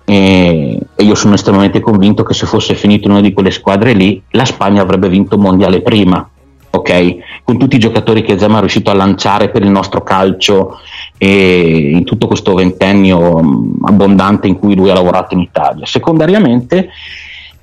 e, 0.04 0.80
e 0.94 1.04
io 1.04 1.16
sono 1.16 1.36
estremamente 1.36 1.80
convinto 1.80 2.24
che 2.24 2.34
se 2.34 2.46
fosse 2.46 2.76
finito 2.76 3.08
in 3.08 3.14
una 3.14 3.22
di 3.22 3.32
quelle 3.32 3.52
squadre 3.52 3.94
lì 3.94 4.22
la 4.32 4.44
Spagna 4.44 4.82
avrebbe 4.82 5.08
vinto 5.08 5.38
un 5.38 5.44
mondiale 5.44 5.82
prima 5.82 6.28
ok? 6.72 7.42
Con 7.44 7.58
tutti 7.58 7.78
i 7.78 7.80
giocatori 7.80 8.22
che 8.22 8.38
Zema 8.38 8.58
è 8.58 8.60
riuscito 8.60 8.92
a 8.92 8.96
lanciare 8.96 9.50
per 9.50 9.64
il 9.64 9.70
nostro 9.70 10.04
calcio 10.04 10.80
e 11.18 11.92
in 11.94 12.04
tutto 12.04 12.28
questo 12.28 12.54
ventennio 12.54 13.42
mm, 13.42 13.86
abbondante 13.86 14.48
in 14.48 14.60
cui 14.60 14.76
lui 14.76 14.90
ha 14.90 14.94
lavorato 14.94 15.34
in 15.34 15.40
Italia. 15.40 15.86
Secondariamente 15.86 16.90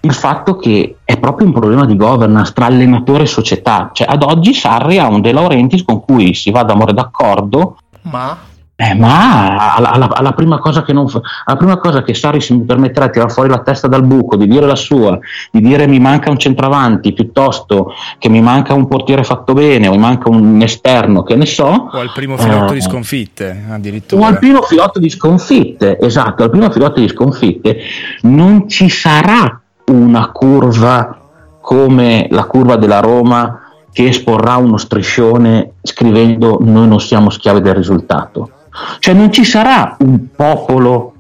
il 0.07 0.15
fatto 0.15 0.57
che 0.57 0.97
è 1.05 1.19
proprio 1.19 1.47
un 1.47 1.53
problema 1.53 1.85
di 1.85 1.97
governance 1.97 2.53
tra 2.53 2.67
allenatore 2.67 3.25
e 3.25 3.27
società, 3.27 3.91
cioè 3.93 4.07
ad 4.09 4.23
oggi 4.23 4.55
Sarri 4.55 4.99
ha 4.99 5.09
un 5.09 5.21
De 5.21 5.33
Laurentiis 5.33 5.85
con 5.85 6.01
cui 6.01 6.35
si 6.35 6.51
va 6.51 6.63
d'amore 6.63 6.93
d'accordo, 6.93 7.77
ma 8.03 8.39
eh, 8.79 8.95
ma 8.95 9.75
alla, 9.75 9.93
alla, 9.93 10.09
alla, 10.11 10.33
prima 10.33 10.59
cosa 10.59 10.83
che 10.83 10.93
non 10.93 11.09
fa, 11.09 11.23
alla 11.47 11.57
prima 11.57 11.79
cosa 11.79 12.03
che 12.03 12.13
Sarri 12.13 12.43
si 12.43 12.55
permetterà 12.61 13.07
di 13.07 13.13
tirare 13.13 13.33
fuori 13.33 13.49
la 13.49 13.63
testa 13.63 13.89
dal 13.89 14.05
buco, 14.05 14.37
di 14.37 14.47
dire 14.47 14.67
la 14.67 14.77
sua, 14.77 15.19
di 15.51 15.63
dire 15.63 15.87
mi 15.87 15.99
manca 15.99 16.29
un 16.29 16.39
centravanti 16.39 17.15
piuttosto 17.15 17.95
che 18.19 18.29
mi 18.29 18.43
manca 18.43 18.75
un 18.75 18.87
portiere 18.87 19.25
fatto 19.25 19.55
bene 19.55 19.89
o 19.89 19.93
mi 19.93 19.99
manca 19.99 20.29
un 20.29 20.61
esterno, 20.61 21.23
che 21.23 21.37
ne 21.37 21.47
so. 21.47 21.89
O 21.91 21.99
al 21.99 22.13
primo 22.13 22.37
filotto 22.37 22.73
eh, 22.73 22.75
di 22.75 22.83
sconfitte, 22.83 23.65
addirittura. 23.71 24.23
O 24.23 24.27
al 24.27 24.39
primo 24.39 24.61
filotto 24.61 24.99
di 24.99 25.09
sconfitte, 25.09 25.99
esatto, 25.99 26.43
al 26.43 26.51
primo 26.51 26.71
filotto 26.71 27.01
di 27.01 27.09
sconfitte 27.09 27.79
non 28.25 28.69
ci 28.69 28.91
sarà 28.91 29.59
una 29.91 30.31
curva 30.31 31.19
come 31.61 32.27
la 32.31 32.45
curva 32.45 32.77
della 32.77 33.01
Roma 33.01 33.61
che 33.93 34.09
esporrà 34.09 34.57
uno 34.57 34.77
striscione 34.77 35.73
scrivendo 35.83 36.59
noi 36.61 36.87
non 36.87 37.01
siamo 37.01 37.31
schiavi 37.31 37.61
del 37.61 37.75
risultato 37.75 38.51
cioè 38.99 39.15
non 39.15 39.33
ci 39.33 39.45
sarà 39.45 39.97
un 40.01 40.27
popolo 40.35 41.13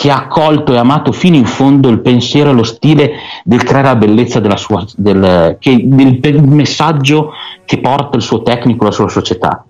che 0.00 0.10
ha 0.10 0.16
accolto 0.16 0.72
e 0.72 0.78
amato 0.78 1.12
fino 1.12 1.36
in 1.36 1.44
fondo 1.44 1.90
il 1.90 2.00
pensiero 2.00 2.50
e 2.50 2.52
lo 2.54 2.62
stile 2.62 3.12
del 3.44 3.62
creare 3.62 3.88
la 3.88 3.96
bellezza 3.96 4.40
sua, 4.56 4.82
del, 4.96 5.58
che, 5.60 5.82
del 5.84 6.42
messaggio 6.42 7.32
che 7.66 7.80
porta 7.80 8.16
il 8.16 8.22
suo 8.22 8.40
tecnico, 8.42 8.84
la 8.84 8.92
sua 8.92 9.10
società. 9.10 9.62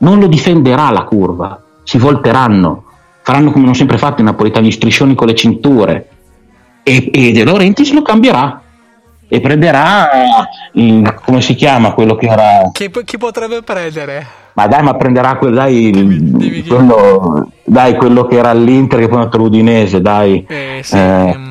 Non 0.00 0.20
lo 0.20 0.26
difenderà 0.26 0.90
la 0.90 1.04
curva, 1.04 1.58
si 1.84 1.96
volteranno, 1.96 2.84
faranno 3.22 3.50
come 3.50 3.64
hanno 3.64 3.72
sempre 3.72 3.96
fatto 3.96 4.20
i 4.20 4.24
napoletani, 4.24 4.70
striscioni 4.70 5.14
con 5.14 5.26
le 5.26 5.34
cinture 5.34 6.08
e, 6.88 7.10
e 7.12 7.32
De 7.32 7.44
Laurentiis 7.44 7.92
lo 7.92 8.02
cambierà. 8.02 8.62
E 9.30 9.40
prenderà 9.40 10.08
il, 10.72 11.14
come 11.22 11.42
si 11.42 11.54
chiama 11.54 11.92
quello 11.92 12.14
che 12.16 12.26
era? 12.26 12.70
Chi, 12.72 12.90
chi 13.04 13.18
potrebbe 13.18 13.62
prendere? 13.62 14.26
ma 14.58 14.66
dai 14.66 14.82
ma 14.82 14.94
prenderà 14.94 15.36
quel, 15.36 15.54
dai, 15.54 15.92
dimmi, 15.92 16.18
dimmi 16.18 16.64
quello, 16.64 17.48
dai, 17.62 17.94
quello 17.94 18.26
che 18.26 18.38
era 18.38 18.50
all'Inter 18.50 18.98
che 18.98 19.06
poi 19.06 19.14
è 19.14 19.18
andato 19.20 19.36
all'Udinese 19.36 20.00
dai. 20.00 20.44
Eh, 20.48 20.80
sì, 20.82 20.96
eh, 20.96 21.36
mm, 21.36 21.47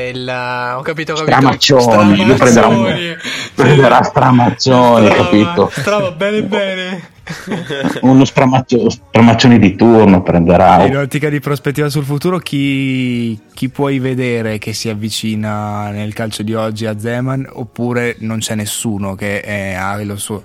il, 0.00 0.28
ho 0.28 0.82
capito, 0.82 1.12
ho 1.12 1.16
capito. 1.16 1.36
Stramaccioni, 1.36 1.82
Stramaccioni. 1.82 2.34
prenderà, 2.34 2.66
un, 2.66 3.16
prenderà 3.54 4.02
Stramaccioni 4.02 5.06
Strama, 5.06 5.24
capito 5.24 5.70
Strama, 5.72 6.10
bene 6.12 6.42
bene 6.42 7.14
uno 8.02 8.24
stramaccio, 8.24 8.88
stramaccione 8.88 9.58
di 9.58 9.74
turno 9.74 10.22
prenderà. 10.22 10.86
In 10.86 10.96
ottica 10.96 11.28
di 11.28 11.40
prospettiva 11.40 11.88
sul 11.88 12.04
futuro, 12.04 12.38
chi, 12.38 13.38
chi, 13.52 13.68
puoi 13.68 13.98
vedere 13.98 14.58
che 14.58 14.72
si 14.72 14.88
avvicina 14.88 15.90
nel 15.90 16.12
calcio 16.12 16.42
di 16.42 16.54
oggi 16.54 16.86
a 16.86 16.98
Zeman? 16.98 17.48
Oppure 17.52 18.16
non 18.20 18.38
c'è 18.38 18.54
nessuno 18.54 19.14
che 19.14 19.40
è, 19.40 19.74
ha 19.74 20.00
il 20.00 20.14
suo, 20.18 20.42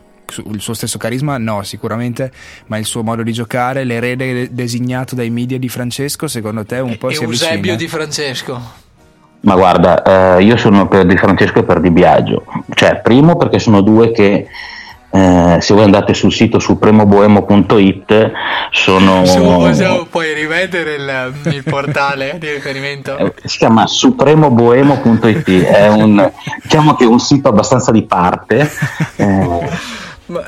il 0.51 0.59
suo 0.59 0.73
stesso 0.73 0.97
carisma? 0.97 1.37
No, 1.37 1.61
sicuramente, 1.63 2.31
ma 2.67 2.77
il 2.77 2.85
suo 2.85 3.03
modo 3.03 3.21
di 3.21 3.31
giocare, 3.31 3.83
l'erede 3.83 4.51
designato 4.51 5.13
dai 5.13 5.29
media 5.29 5.59
di 5.59 5.69
Francesco, 5.69 6.27
secondo 6.27 6.65
te 6.65 6.79
un 6.79 6.97
po' 6.97 7.09
e 7.09 7.13
si 7.13 7.23
avvicina? 7.23 7.49
Eusebio 7.49 7.75
di 7.75 7.87
Francesco. 7.87 8.80
Ma 9.41 9.55
guarda, 9.55 10.37
eh, 10.37 10.43
io 10.43 10.55
sono 10.57 10.87
per 10.87 11.05
Di 11.05 11.17
Francesco 11.17 11.59
e 11.59 11.63
per 11.63 11.79
Di 11.79 11.89
Biagio. 11.89 12.45
Cioè, 12.73 13.01
primo 13.01 13.37
perché 13.37 13.59
sono 13.59 13.81
due 13.81 14.11
che 14.11 14.47
eh, 15.13 15.57
se 15.59 15.73
voi 15.73 15.83
andate 15.83 16.13
sul 16.13 16.31
sito 16.31 16.57
supremoboemo.it 16.57 18.31
sono 18.71 19.19
possiamo 19.19 20.05
puoi 20.09 20.33
rivedere 20.33 20.95
il, 20.95 21.33
il 21.53 21.63
portale 21.63 22.37
di 22.39 22.49
riferimento 22.49 23.17
eh, 23.17 23.33
si 23.43 23.57
chiama 23.57 23.87
supremoboemo.it 23.87 25.63
è 25.63 25.89
un 25.89 26.31
diciamo 26.63 26.95
che 26.95 27.03
è 27.03 27.07
un 27.07 27.19
sito 27.19 27.49
abbastanza 27.49 27.91
di 27.91 28.03
parte 28.03 28.71
eh, 29.17 29.69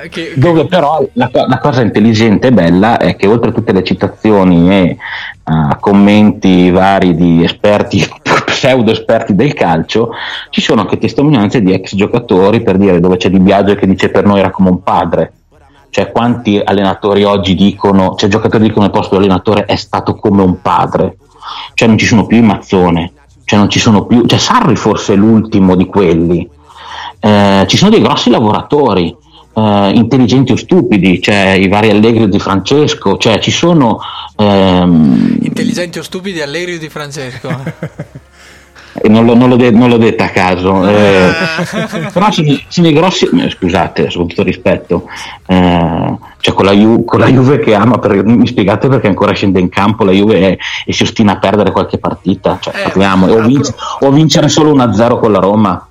che, 0.10 0.34
dove 0.36 0.66
però 0.66 1.06
la, 1.14 1.30
la, 1.32 1.58
cosa 1.60 1.82
intelligente 1.82 2.48
e 2.48 2.52
bella 2.52 2.98
è 2.98 3.16
che 3.16 3.28
oltre 3.28 3.50
a 3.50 3.54
tutte 3.54 3.72
le 3.72 3.84
citazioni 3.84 4.72
e 4.72 4.98
uh, 5.44 5.80
commenti 5.80 6.70
vari 6.72 7.16
di 7.16 7.44
esperti 7.44 8.06
pseudo 8.46 8.92
esperti 8.92 9.36
del 9.36 9.54
calcio, 9.54 10.12
ci 10.50 10.62
sono 10.62 10.82
anche 10.82 10.98
testimonianze 10.98 11.62
di 11.62 11.74
ex 11.74 11.96
giocatori 11.96 12.62
per 12.62 12.78
dire 12.78 13.00
dove 13.00 13.18
c'è 13.18 13.30
Di 13.30 13.40
Biagio 13.40 13.76
che 13.76 13.88
dice 13.88 14.10
per 14.10 14.26
noi 14.26 14.40
era 14.40 14.52
come 14.52 14.70
un 14.70 14.84
padre. 14.84 15.34
Cioè 15.90 16.12
quanti 16.12 16.60
allenatori 16.64 17.24
oggi 17.24 17.54
dicono, 17.54 18.16
cioè 18.16 18.30
giocatori 18.30 18.64
dicono 18.64 18.86
al 18.86 18.92
posto 18.92 19.14
dell'allenatore 19.14 19.66
è 19.66 19.76
stato 19.76 20.16
come 20.16 20.42
un 20.42 20.62
padre. 20.62 21.18
Cioè 21.74 21.88
non 21.88 21.98
ci 21.98 22.06
sono 22.06 22.26
più 22.26 22.38
i 22.38 22.42
Mazzone, 22.42 23.12
cioè 23.44 23.60
non 23.60 23.70
ci 23.70 23.80
sono 23.80 24.06
più, 24.06 24.26
cioè 24.26 24.40
Sarri 24.40 24.76
forse 24.76 25.14
è 25.14 25.16
l'ultimo 25.16 25.76
di 25.76 25.86
quelli. 25.86 26.50
Eh, 27.20 27.66
ci 27.68 27.78
sono 27.78 27.92
dei 27.92 28.02
grossi 28.02 28.30
lavoratori, 28.30 29.16
eh, 29.54 29.92
intelligenti 29.94 30.52
o 30.52 30.56
stupidi, 30.56 31.22
cioè 31.22 31.52
i 31.52 31.68
vari 31.68 31.90
Allegri 31.90 32.28
di 32.30 32.40
Francesco, 32.40 33.18
cioè 33.18 33.40
ci 33.40 33.52
sono... 33.52 34.00
Ehm... 34.38 35.38
Intelligenti 35.42 36.00
o 36.00 36.04
stupidi 36.04 36.42
Allegri 36.42 36.78
di 36.78 36.90
Francesco. 36.90 37.50
non, 39.04 39.26
lo, 39.26 39.36
non, 39.36 39.50
l'ho 39.50 39.56
de- 39.56 39.72
non, 39.72 39.90
l'ho, 39.90 39.98
detta 39.98 40.26
a 40.26 40.30
caso, 40.30 40.88
eh, 40.88 41.32
però 42.14 42.32
sono, 42.32 42.60
sono 42.68 42.88
i 42.88 42.94
grossi, 42.94 43.26
eh, 43.26 43.50
scusate, 43.50 44.12
con 44.14 44.28
tutto 44.28 44.44
rispetto, 44.44 45.08
eh, 45.48 46.18
cioè 46.40 46.54
con 46.54 46.66
la, 46.66 46.74
Ju- 46.74 47.04
con 47.04 47.20
la, 47.20 47.28
Juve 47.28 47.60
che 47.60 47.74
ama, 47.74 47.98
per, 47.98 48.24
mi 48.24 48.48
spiegate 48.48 48.88
perché 48.88 49.08
ancora 49.08 49.34
scende 49.34 49.60
in 49.60 49.70
campo 49.70 50.04
la 50.04 50.12
Juve 50.12 50.40
e, 50.40 50.60
e 50.86 50.94
si 50.94 51.04
ostina 51.04 51.34
a 51.34 51.40
perdere 51.40 51.72
qualche 51.72 51.98
partita, 51.98 52.58
cioè, 52.62 52.76
eh, 52.76 52.84
parliamo, 52.84 53.28
o, 53.28 53.42
vinc- 53.42 53.74
o, 54.00 54.12
vincere 54.12 54.48
solo 54.48 54.76
1-0 54.76 55.20
con 55.20 55.32
la 55.32 55.40
Roma. 55.40 55.88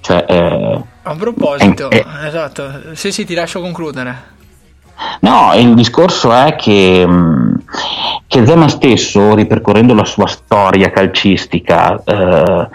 Cioè, 0.00 0.24
eh, 0.28 0.80
a 1.08 1.14
proposito, 1.14 1.88
esatto, 1.90 2.94
sì 2.94 3.12
sì 3.12 3.24
ti 3.24 3.34
lascio 3.34 3.60
concludere. 3.60 4.34
No, 5.20 5.52
il 5.54 5.74
discorso 5.74 6.32
è 6.32 6.56
che, 6.56 7.04
mm, 7.06 7.54
che 8.26 8.46
Zema 8.46 8.68
stesso, 8.68 9.34
ripercorrendo 9.34 9.94
la 9.94 10.04
sua 10.04 10.26
storia 10.26 10.90
calcistica, 10.90 12.02
eh, 12.02 12.68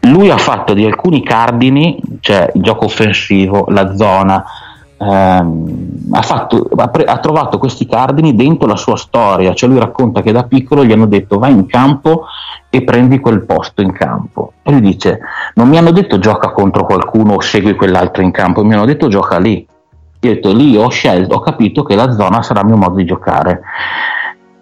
lui 0.00 0.30
ha 0.30 0.38
fatto 0.38 0.74
di 0.74 0.84
alcuni 0.84 1.22
cardini, 1.22 2.00
cioè 2.20 2.50
il 2.54 2.62
gioco 2.62 2.86
offensivo, 2.86 3.66
la 3.68 3.94
zona, 3.94 4.44
ehm, 4.98 6.08
ha, 6.10 6.22
fatto, 6.22 6.68
ha, 6.76 6.88
pre- 6.88 7.04
ha, 7.04 7.18
trovato 7.18 7.58
questi 7.58 7.86
cardini 7.86 8.34
dentro 8.34 8.66
la 8.66 8.76
sua 8.76 8.96
storia, 8.96 9.54
cioè 9.54 9.68
lui 9.68 9.78
racconta 9.78 10.20
che 10.20 10.32
da 10.32 10.44
piccolo 10.44 10.84
gli 10.84 10.92
hanno 10.92 11.06
detto 11.06 11.38
vai 11.38 11.52
in 11.52 11.66
campo 11.66 12.24
e 12.68 12.82
prendi 12.82 13.20
quel 13.20 13.44
posto 13.44 13.80
in 13.80 13.92
campo. 13.92 14.52
E 14.62 14.70
lui 14.70 14.80
dice 14.80 15.20
non 15.54 15.68
mi 15.68 15.78
hanno 15.78 15.92
detto 15.92 16.18
gioca 16.18 16.50
contro 16.50 16.84
qualcuno 16.84 17.34
o 17.34 17.40
segui 17.40 17.74
quell'altro 17.74 18.22
in 18.22 18.30
campo, 18.30 18.64
mi 18.64 18.74
hanno 18.74 18.84
detto 18.84 19.08
gioca 19.08 19.38
lì 19.38 19.66
io 20.20 20.30
ho 20.30 20.34
detto 20.34 20.52
lì 20.52 20.76
ho 20.76 20.88
scelto, 20.88 21.36
ho 21.36 21.40
capito 21.40 21.84
che 21.84 21.94
la 21.94 22.10
zona 22.10 22.42
sarà 22.42 22.60
il 22.60 22.66
mio 22.66 22.76
modo 22.76 22.96
di 22.96 23.04
giocare. 23.04 23.62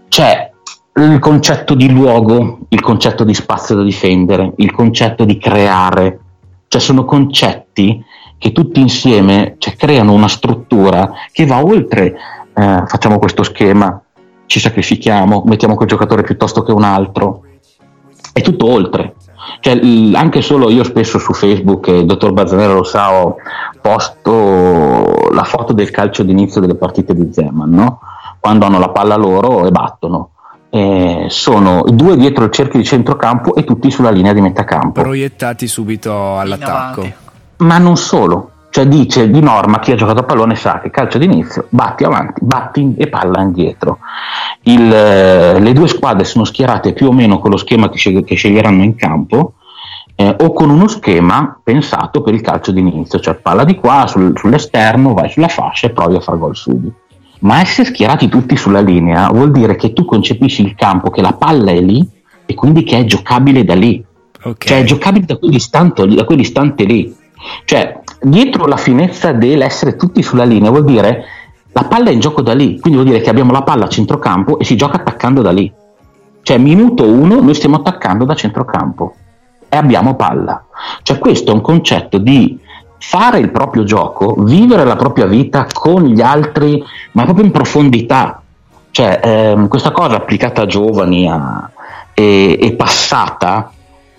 C'è 0.08 0.50
il 0.96 1.18
concetto 1.18 1.74
di 1.74 1.90
luogo, 1.90 2.58
il 2.68 2.80
concetto 2.82 3.24
di 3.24 3.32
spazio 3.32 3.76
da 3.76 3.82
difendere, 3.82 4.52
il 4.56 4.72
concetto 4.72 5.24
di 5.24 5.38
creare, 5.38 6.20
cioè 6.68 6.80
sono 6.80 7.04
concetti 7.06 8.04
che 8.38 8.52
tutti 8.52 8.80
insieme 8.80 9.56
cioè, 9.58 9.76
creano 9.76 10.12
una 10.12 10.28
struttura 10.28 11.10
che 11.32 11.46
va 11.46 11.64
oltre, 11.64 12.14
eh, 12.54 12.82
facciamo 12.86 13.18
questo 13.18 13.42
schema, 13.42 14.00
ci 14.46 14.60
sacrifichiamo, 14.60 15.42
mettiamo 15.46 15.74
quel 15.74 15.88
giocatore 15.88 16.22
piuttosto 16.22 16.62
che 16.62 16.72
un 16.72 16.84
altro, 16.84 17.42
è 18.32 18.40
tutto 18.40 18.70
oltre. 18.70 19.14
Cioè, 19.60 19.80
anche 20.14 20.42
solo 20.42 20.70
io 20.70 20.84
spesso 20.84 21.18
su 21.18 21.32
Facebook, 21.32 21.86
il 21.88 22.06
dottor 22.06 22.32
Bazzanero 22.32 22.74
lo 22.74 22.84
sa, 22.84 23.12
ho 23.12 23.36
posto 23.80 25.28
la 25.30 25.44
foto 25.44 25.72
del 25.72 25.90
calcio 25.90 26.22
d'inizio 26.22 26.60
delle 26.60 26.74
partite 26.74 27.14
di 27.14 27.32
Zeman, 27.32 27.70
no? 27.70 28.00
quando 28.40 28.66
hanno 28.66 28.78
la 28.78 28.90
palla 28.90 29.16
loro 29.16 29.66
e 29.66 29.70
battono. 29.70 30.30
Eh, 30.68 31.26
sono 31.28 31.84
due 31.86 32.16
dietro 32.16 32.44
il 32.44 32.50
cerchio 32.50 32.78
di 32.78 32.84
centrocampo 32.84 33.54
e 33.54 33.64
tutti 33.64 33.90
sulla 33.90 34.10
linea 34.10 34.32
di 34.32 34.40
metà 34.40 34.64
campo. 34.64 35.00
Proiettati 35.00 35.66
subito 35.66 36.38
all'attacco. 36.38 37.24
Ma 37.58 37.78
non 37.78 37.96
solo, 37.96 38.50
cioè 38.70 38.86
dice 38.86 39.30
di 39.30 39.40
norma 39.40 39.78
chi 39.78 39.92
ha 39.92 39.96
giocato 39.96 40.20
a 40.20 40.24
pallone 40.24 40.54
sa 40.54 40.80
che 40.80 40.90
calcio 40.90 41.18
d'inizio, 41.18 41.66
batti 41.70 42.04
avanti, 42.04 42.40
batti 42.44 42.94
e 42.96 43.08
palla 43.08 43.40
indietro. 43.40 43.98
Il, 44.62 44.92
eh, 44.92 45.58
le 45.60 45.72
due 45.72 45.88
squadre 45.88 46.24
sono 46.24 46.44
schierate 46.44 46.92
più 46.92 47.06
o 47.08 47.12
meno 47.12 47.38
con 47.38 47.50
lo 47.50 47.56
schema 47.56 47.88
che, 47.88 47.96
sceg- 47.96 48.24
che 48.24 48.34
sceglieranno 48.34 48.82
in 48.82 48.94
campo 48.94 49.54
eh, 50.14 50.34
o 50.40 50.52
con 50.52 50.70
uno 50.70 50.88
schema 50.88 51.58
pensato 51.62 52.22
per 52.22 52.34
il 52.34 52.40
calcio 52.40 52.72
d'inizio, 52.72 53.20
cioè 53.20 53.34
palla 53.34 53.64
di 53.64 53.76
qua 53.76 54.06
sul, 54.06 54.32
sull'esterno, 54.36 55.14
vai 55.14 55.30
sulla 55.30 55.48
fascia 55.48 55.86
e 55.86 55.90
provi 55.90 56.16
a 56.16 56.20
fare 56.20 56.38
gol 56.38 56.56
subito. 56.56 56.94
Ma 57.40 57.60
essere 57.60 57.88
schierati 57.88 58.28
tutti 58.28 58.56
sulla 58.56 58.80
linea 58.80 59.28
vuol 59.28 59.50
dire 59.50 59.76
che 59.76 59.92
tu 59.92 60.04
concepisci 60.04 60.62
il 60.62 60.74
campo 60.74 61.10
che 61.10 61.20
la 61.20 61.32
palla 61.32 61.70
è 61.70 61.80
lì 61.80 62.06
e 62.46 62.54
quindi 62.54 62.82
che 62.82 62.98
è 62.98 63.04
giocabile 63.04 63.64
da 63.64 63.74
lì. 63.74 64.04
Okay. 64.38 64.54
Cioè 64.58 64.80
è 64.80 64.84
giocabile 64.84 65.26
da 65.26 65.36
quell'istante, 65.36 66.06
da 66.06 66.24
quell'istante 66.24 66.84
lì. 66.84 67.15
Cioè, 67.64 68.00
dietro 68.20 68.66
la 68.66 68.76
finezza 68.76 69.32
dell'essere 69.32 69.96
tutti 69.96 70.22
sulla 70.22 70.44
linea 70.44 70.70
vuol 70.70 70.84
dire 70.84 71.24
la 71.72 71.84
palla 71.84 72.08
è 72.08 72.12
in 72.12 72.20
gioco 72.20 72.40
da 72.40 72.54
lì, 72.54 72.80
quindi 72.80 72.98
vuol 72.98 73.12
dire 73.12 73.20
che 73.20 73.28
abbiamo 73.28 73.52
la 73.52 73.62
palla 73.62 73.84
a 73.84 73.88
centrocampo 73.88 74.58
e 74.58 74.64
si 74.64 74.76
gioca 74.76 74.96
attaccando 74.96 75.42
da 75.42 75.50
lì. 75.50 75.70
Cioè, 76.42 76.58
minuto 76.58 77.04
uno 77.04 77.40
noi 77.40 77.54
stiamo 77.54 77.76
attaccando 77.76 78.24
da 78.24 78.34
centrocampo 78.34 79.14
e 79.68 79.76
abbiamo 79.76 80.14
palla. 80.14 80.64
Cioè, 81.02 81.18
questo 81.18 81.50
è 81.50 81.54
un 81.54 81.60
concetto 81.60 82.16
di 82.16 82.58
fare 82.98 83.40
il 83.40 83.50
proprio 83.50 83.84
gioco, 83.84 84.36
vivere 84.38 84.84
la 84.84 84.96
propria 84.96 85.26
vita 85.26 85.66
con 85.70 86.04
gli 86.04 86.22
altri, 86.22 86.82
ma 87.12 87.24
proprio 87.24 87.44
in 87.44 87.50
profondità. 87.50 88.40
Cioè, 88.90 89.20
ehm, 89.22 89.68
questa 89.68 89.90
cosa 89.90 90.16
applicata 90.16 90.62
a 90.62 90.66
giovani 90.66 91.30
a, 91.30 91.70
e, 92.14 92.58
e, 92.58 92.72
passata 92.72 93.70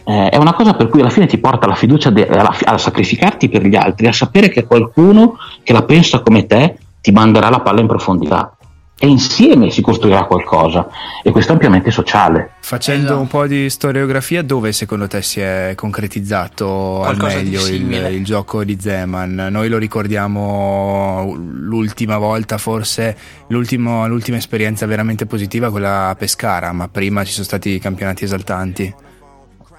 eh, 0.08 0.30
è 0.30 0.38
una 0.38 0.54
cosa 0.54 0.74
per 0.74 0.88
cui 0.88 1.02
alla 1.02 1.10
fine 1.10 1.26
ti 1.26 1.38
porta 1.38 1.68
la 1.68 1.76
fiducia 1.76 2.10
de- 2.10 2.28
alla, 2.30 2.56
a 2.64 2.78
sacrificarti 2.78 3.50
per 3.50 3.66
gli 3.66 3.76
altri, 3.76 4.08
a 4.08 4.14
sapere 4.14 4.48
che 4.48 4.66
qualcuno 4.66 5.38
che 5.64 5.74
la 5.74 5.84
pensa 5.84 6.22
come 6.22 6.46
te 6.46 6.78
ti 7.02 7.12
manderà 7.12 7.50
la 7.50 7.60
palla 7.60 7.82
in 7.82 7.88
profondità 7.88 8.56
e 9.00 9.06
insieme 9.06 9.70
si 9.70 9.82
costruirà 9.82 10.24
qualcosa 10.24 10.88
e 11.22 11.30
questo 11.32 11.52
è 11.52 11.56
ampiamente 11.56 11.92
sociale. 11.92 12.54
Facendo 12.62 13.04
esatto. 13.04 13.20
un 13.20 13.28
po' 13.28 13.48
di 13.48 13.70
storiografia, 13.70 14.42
dove 14.42 14.72
secondo 14.72 15.08
te 15.08 15.22
si 15.22 15.42
è 15.42 15.74
concretizzato 15.76 17.00
Qualcosa 17.02 17.38
al 17.38 17.44
meglio 17.44 17.68
il, 17.68 17.92
il, 18.14 18.24
gioco 18.24 18.64
di 18.64 18.78
Zeman? 18.80 19.50
Noi 19.52 19.68
lo 19.68 19.78
ricordiamo 19.78 21.36
l'ultima 21.38 22.18
volta, 22.18 22.58
forse 22.58 23.16
l'ultima 23.48 24.08
esperienza 24.38 24.86
veramente 24.86 25.26
positiva, 25.26 25.70
quella 25.70 26.08
a 26.08 26.16
Pescara, 26.16 26.72
ma 26.72 26.88
prima 26.88 27.26
ci 27.26 27.34
sono 27.34 27.46
stati 27.46 27.78
campionati 27.80 28.24
esaltanti. 28.24 29.06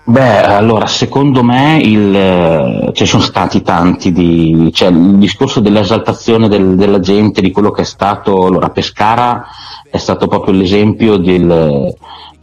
Beh, 0.09 0.41
allora, 0.41 0.87
secondo 0.87 1.43
me 1.43 1.79
il, 1.83 2.17
eh, 2.17 2.91
ci 2.95 3.05
sono 3.05 3.23
stati 3.23 3.61
tanti 3.61 4.11
di, 4.11 4.71
cioè, 4.73 4.89
il 4.89 5.19
discorso 5.19 5.61
dell'esaltazione 5.61 6.49
del, 6.49 6.77
della 6.77 6.99
gente, 6.99 7.43
di 7.43 7.51
quello 7.51 7.71
che 7.71 7.83
è 7.83 7.85
stato, 7.85 8.47
allora 8.47 8.71
Pescara 8.71 9.45
è 9.91 9.99
stato 9.99 10.27
proprio 10.27 10.55
l'esempio 10.55 11.19
del, 11.19 11.95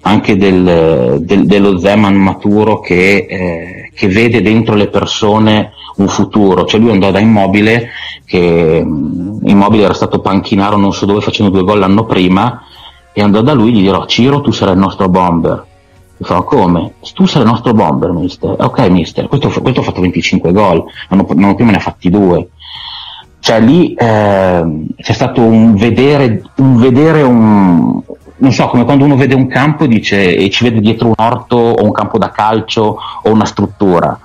anche 0.02 0.38
del, 0.38 1.18
del, 1.22 1.48
dello 1.48 1.80
Zeman 1.80 2.14
maturo 2.14 2.82
che, 2.82 3.26
eh, 3.28 3.92
che, 3.96 4.08
vede 4.10 4.44
dentro 4.44 4.76
le 4.76 4.90
persone 4.90 5.72
un 5.96 6.08
futuro, 6.08 6.66
cioè 6.66 6.80
lui 6.80 6.92
andò 6.92 7.10
da 7.10 7.20
Immobile, 7.20 7.90
che 8.26 8.84
mm, 8.86 9.48
Immobile 9.48 9.86
era 9.86 9.96
stato 9.96 10.20
panchinaro 10.20 10.78
non 10.78 10.94
so 10.94 11.08
dove 11.08 11.22
facendo 11.22 11.52
due 11.52 11.64
gol 11.64 11.80
l'anno 11.80 12.06
prima, 12.06 12.62
e 13.12 13.24
andò 13.24 13.42
da 13.42 13.54
lui 13.54 13.70
e 13.70 13.72
gli 13.72 13.82
dirò 13.82 14.06
Ciro 14.06 14.42
tu 14.42 14.52
sarai 14.52 14.76
il 14.76 14.80
nostro 14.80 15.10
bomber 15.10 15.65
fa 16.22 16.42
come? 16.42 16.94
Tu 17.14 17.26
sei 17.26 17.42
il 17.42 17.48
nostro 17.48 17.74
bomber, 17.74 18.12
mister. 18.12 18.56
Ok, 18.60 18.90
mister, 18.90 19.28
questo, 19.28 19.50
questo 19.62 19.82
ha 19.82 19.84
fatto 19.84 20.02
25 20.02 20.52
gol, 20.52 20.84
l'anno, 21.10 21.26
l'anno 21.30 21.56
prima 21.56 21.72
ne 21.72 21.78
ha 21.78 21.82
fatti 21.82 22.10
due. 22.10 22.50
Cioè 23.40 23.60
lì 23.60 23.94
eh, 23.94 24.86
c'è 24.98 25.14
stato 25.14 25.42
un 25.42 25.76
vedere, 25.76 26.42
un 26.56 26.78
vedere 26.78 27.22
un, 27.22 28.02
non 28.38 28.52
so, 28.52 28.68
come 28.68 28.86
quando 28.86 29.06
uno 29.06 29.16
vede 29.16 29.36
un 29.36 29.48
campo 29.48 29.84
e, 29.84 29.88
dice, 29.88 30.36
e 30.36 30.50
ci 30.50 30.64
vede 30.64 30.80
dietro 30.80 31.08
un 31.08 31.14
orto 31.16 31.58
o 31.58 31.84
un 31.84 31.92
campo 31.92 32.18
da 32.18 32.32
calcio 32.32 32.98
o 33.22 33.32
una 33.32 33.46
struttura. 33.46 34.20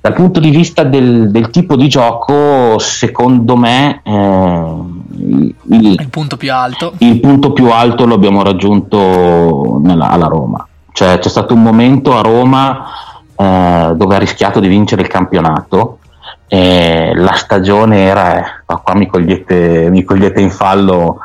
Dal 0.00 0.12
punto 0.12 0.38
di 0.38 0.50
vista 0.50 0.84
del, 0.84 1.30
del 1.30 1.50
tipo 1.50 1.76
di 1.76 1.88
gioco, 1.88 2.78
secondo 2.78 3.56
me 3.56 4.02
eh, 4.04 4.64
il, 5.70 5.96
il, 5.98 6.08
punto 6.10 6.36
più 6.36 6.52
alto. 6.52 6.92
il 6.98 7.20
punto 7.20 7.52
più 7.52 7.70
alto 7.70 8.04
lo 8.04 8.14
abbiamo 8.14 8.42
raggiunto 8.42 9.80
nella, 9.82 10.10
alla 10.10 10.26
Roma. 10.26 10.66
Cioè, 10.94 11.18
c'è 11.18 11.28
stato 11.28 11.54
un 11.54 11.62
momento 11.62 12.16
a 12.16 12.20
Roma 12.20 12.86
eh, 13.34 13.92
dove 13.96 14.14
ha 14.14 14.18
rischiato 14.18 14.60
di 14.60 14.68
vincere 14.68 15.02
il 15.02 15.08
campionato. 15.08 15.98
E 16.46 17.12
la 17.16 17.32
stagione 17.32 18.04
era, 18.04 18.38
eh, 18.38 18.44
qua 18.64 18.94
mi 18.94 19.08
cogliete, 19.08 19.88
mi 19.90 20.04
cogliete 20.04 20.40
in 20.40 20.52
fallo, 20.52 21.18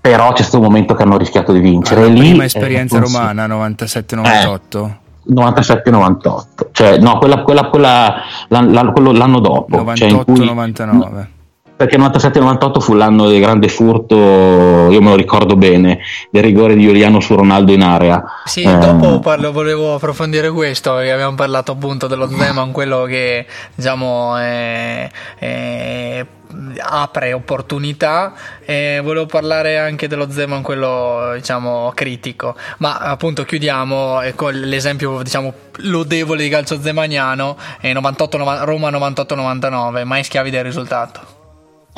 però 0.00 0.32
c'è 0.32 0.42
stato 0.42 0.60
un 0.60 0.64
momento 0.64 0.94
che 0.94 1.02
hanno 1.02 1.18
rischiato 1.18 1.52
di 1.52 1.60
vincere. 1.60 2.08
La 2.08 2.18
prima 2.18 2.44
esperienza 2.44 2.98
romana, 2.98 3.46
97-98. 3.46 4.86
Eh, 4.86 5.06
97-98, 5.30 6.68
cioè 6.72 6.96
no, 6.96 7.18
quella, 7.18 7.42
quella, 7.42 7.68
quella 7.68 8.14
l'anno, 8.48 9.12
l'anno 9.12 9.40
dopo. 9.40 9.76
98-99. 9.76 10.74
Cioè 10.74 11.36
perché 11.78 11.96
97-98 11.96 12.80
fu 12.80 12.94
l'anno 12.94 13.28
del 13.28 13.40
grande 13.40 13.68
furto, 13.68 14.16
io 14.16 15.00
me 15.00 15.10
lo 15.10 15.14
ricordo 15.14 15.54
bene, 15.54 16.00
del 16.28 16.42
rigore 16.42 16.74
di 16.74 16.82
Giuliano 16.82 17.20
su 17.20 17.36
Ronaldo 17.36 17.70
in 17.70 17.82
area. 17.82 18.20
Sì, 18.46 18.62
eh, 18.62 18.78
dopo 18.78 19.20
parlo, 19.20 19.52
volevo 19.52 19.94
approfondire 19.94 20.50
questo, 20.50 20.94
perché 20.94 21.12
abbiamo 21.12 21.36
parlato 21.36 21.70
appunto 21.70 22.08
dello 22.08 22.28
Zeman, 22.28 22.72
quello 22.72 23.04
che 23.04 23.46
diciamo 23.76 24.36
è, 24.38 25.08
è 25.38 26.26
apre 26.78 27.32
opportunità. 27.32 28.32
E 28.64 29.00
volevo 29.00 29.26
parlare 29.26 29.78
anche 29.78 30.08
dello 30.08 30.28
Zeman 30.28 30.62
quello 30.62 31.30
diciamo 31.34 31.92
critico. 31.94 32.56
Ma 32.78 32.96
appunto 32.96 33.44
chiudiamo 33.44 34.20
con 34.34 34.52
l'esempio 34.52 35.22
diciamo 35.22 35.54
lodevole 35.82 36.42
di 36.42 36.48
calcio 36.48 36.80
zemaniano 36.80 37.56
98, 37.82 38.64
Roma 38.64 38.90
98-99 38.90 40.04
mai 40.04 40.24
schiavi 40.24 40.50
del 40.50 40.64
risultato 40.64 41.36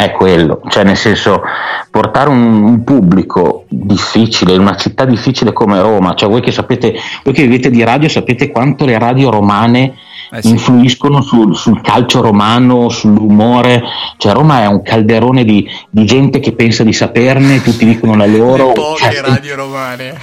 è 0.01 0.13
quello, 0.13 0.63
cioè 0.69 0.83
nel 0.83 0.97
senso 0.97 1.43
portare 1.91 2.31
un, 2.31 2.63
un, 2.63 2.85
pubblico 2.85 3.65
difficile 3.69 4.55
in 4.55 4.61
una 4.61 4.77
città 4.77 5.05
difficile 5.05 5.53
come 5.53 5.79
Roma, 5.79 6.15
cioè 6.15 6.31
voi 6.31 6.41
che 6.41 6.53
sapete, 6.53 6.95
voi 7.23 7.35
che 7.35 7.43
vivete 7.43 7.69
di 7.69 7.85
radio 7.85 8.09
sapete 8.09 8.51
quanto 8.51 8.87
le 8.87 8.99
radio 8.99 9.31
romane 9.31 9.95
eh 10.33 10.41
sì. 10.41 10.49
influiscono 10.49 11.21
sul, 11.21 11.55
sul, 11.55 11.83
calcio 11.83 12.23
romano, 12.23 12.89
sull'umore, 12.89 13.83
cioè 14.17 14.33
Roma 14.33 14.63
è 14.63 14.67
un 14.67 14.81
calderone 14.81 15.45
di, 15.45 15.69
di, 15.91 16.05
gente 16.07 16.41
che 16.41 16.53
pensa 16.53 16.83
di 16.83 16.95
saperne, 16.95 17.61
tutti 17.61 17.85
dicono 17.85 18.15
la 18.15 18.27
loro. 18.27 18.69
Le 18.69 18.73
poche 18.73 19.13
cioè, 19.13 19.21
radio 19.21 19.57
romane. 19.57 20.19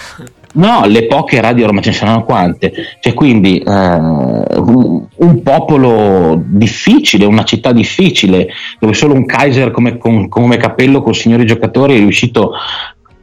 No, 0.57 0.85
le 0.87 1.05
poche 1.05 1.39
radio 1.39 1.71
ma 1.71 1.81
ce 1.81 1.89
ne 1.89 1.95
saranno 1.95 2.23
quante. 2.23 2.73
Cioè, 2.99 3.13
quindi 3.13 3.59
eh, 3.59 3.69
un, 3.69 5.05
un, 5.15 5.43
popolo 5.43 6.41
difficile, 6.43 7.25
una 7.25 7.43
città 7.43 7.71
difficile, 7.71 8.47
dove 8.79 8.93
solo 8.93 9.13
un 9.13 9.25
Kaiser 9.25 9.69
come, 9.69 9.97
con, 9.97 10.27
come 10.27 10.57
cappello 10.57 11.03
con 11.03 11.13
signori 11.13 11.45
giocatori 11.45 11.95
è 11.95 11.99
riuscito, 11.99 12.53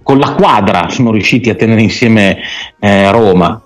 con 0.03 0.19
la 0.19 0.35
quadra 0.35 0.89
sono 0.91 1.11
riusciti 1.11 1.51
a 1.51 1.57
tenere 1.57 1.83
insieme 1.83 2.39
eh, 2.79 3.11
Roma. 3.11 3.61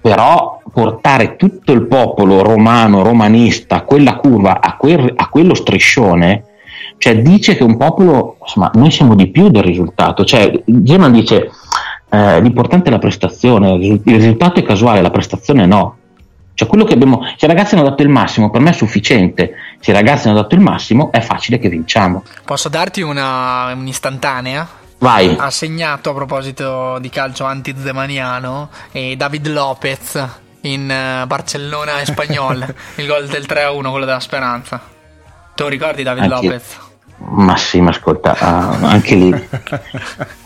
Però 0.00 0.62
portare 0.72 1.36
tutto 1.36 1.72
il 1.72 1.86
popolo 1.86 2.40
romano, 2.40 3.02
romanista, 3.02 3.76
a 3.76 3.82
quella 3.82 4.16
curva, 4.16 4.62
a, 4.62 4.76
quel, 4.78 5.12
a 5.14 5.28
quello 5.28 5.52
striscione, 5.52 6.44
cioè 6.96 7.20
dice 7.20 7.54
che 7.54 7.64
un 7.64 7.76
popolo, 7.76 8.36
insomma, 8.40 8.70
noi 8.74 8.90
siamo 8.90 9.14
di 9.14 9.28
più 9.28 9.50
del 9.50 9.62
risultato. 9.62 10.24
Cioè, 10.24 10.62
German 10.64 11.12
dice 11.12 11.50
eh, 12.10 12.40
l'importante 12.40 12.88
è 12.88 12.90
la 12.90 12.98
prestazione, 12.98 13.72
il 13.74 14.00
risultato 14.04 14.58
è 14.58 14.62
casuale, 14.64 15.00
la 15.00 15.10
prestazione 15.10 15.64
no. 15.64 15.96
Cioè 16.54 16.68
quello 16.68 16.84
che 16.84 16.92
abbiamo, 16.92 17.24
se 17.36 17.46
i 17.46 17.48
ragazzi 17.48 17.74
hanno 17.74 17.84
dato 17.84 18.02
il 18.02 18.08
massimo, 18.08 18.50
per 18.50 18.60
me 18.60 18.70
è 18.70 18.72
sufficiente. 18.72 19.54
Se 19.78 19.92
i 19.92 19.94
ragazzi 19.94 20.26
hanno 20.26 20.36
dato 20.36 20.54
il 20.54 20.60
massimo, 20.60 21.10
è 21.12 21.20
facile 21.20 21.58
che 21.58 21.68
vinciamo. 21.68 22.24
Posso 22.44 22.68
darti 22.68 23.00
una, 23.00 23.72
un'istantanea? 23.72 24.68
Vai. 24.98 25.34
Ha 25.38 25.50
segnato 25.50 26.10
a 26.10 26.14
proposito 26.14 26.98
di 26.98 27.08
calcio 27.08 27.44
anti-zemaniano 27.44 28.68
e 28.92 29.16
David 29.16 29.48
Lopez 29.48 30.28
in 30.62 30.82
uh, 30.82 31.26
Barcellona 31.26 32.00
e 32.00 32.04
Spagnol, 32.06 32.74
il 32.96 33.06
gol 33.06 33.26
del 33.28 33.46
3-1, 33.48 33.88
quello 33.88 34.04
della 34.04 34.20
speranza. 34.20 34.82
Tu 35.54 35.66
ricordi 35.68 36.02
David 36.02 36.24
anche, 36.24 36.46
Lopez? 36.46 36.78
Ma 37.18 37.56
sì, 37.56 37.80
ma 37.80 37.90
ascolta, 37.90 38.36
uh, 38.38 38.84
anche 38.84 39.14
lì 39.14 39.30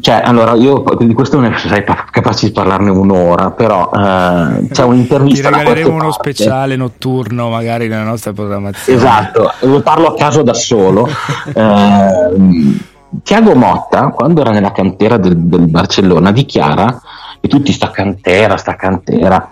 Cioè, 0.00 0.22
allora 0.24 0.54
io 0.54 0.82
di 0.98 1.12
questo 1.12 1.38
non 1.38 1.54
sarei 1.58 1.84
capace 1.84 2.46
di 2.46 2.52
parlarne 2.52 2.90
un'ora, 2.90 3.50
però 3.50 3.90
eh, 3.92 4.68
c'è 4.70 4.84
un'intervista. 4.84 5.48
Ti 5.48 5.54
regaleremo 5.54 5.94
uno 5.94 6.12
speciale 6.12 6.76
notturno, 6.76 7.50
magari 7.50 7.88
nella 7.88 8.04
nostra 8.04 8.32
programmazione. 8.32 8.98
Esatto, 8.98 9.52
lo 9.60 9.80
parlo 9.80 10.08
a 10.08 10.14
caso 10.14 10.42
da 10.42 10.54
solo. 10.54 11.06
eh, 11.52 12.78
Tiago 13.22 13.54
Motta, 13.54 14.08
quando 14.08 14.40
era 14.40 14.50
nella 14.50 14.72
cantera 14.72 15.16
del, 15.16 15.36
del 15.36 15.68
Barcellona, 15.68 16.30
dichiara 16.32 17.00
e 17.40 17.48
tutti 17.48 17.72
sta 17.72 17.90
cantera, 17.90 18.56
sta 18.56 18.76
cantera, 18.76 19.50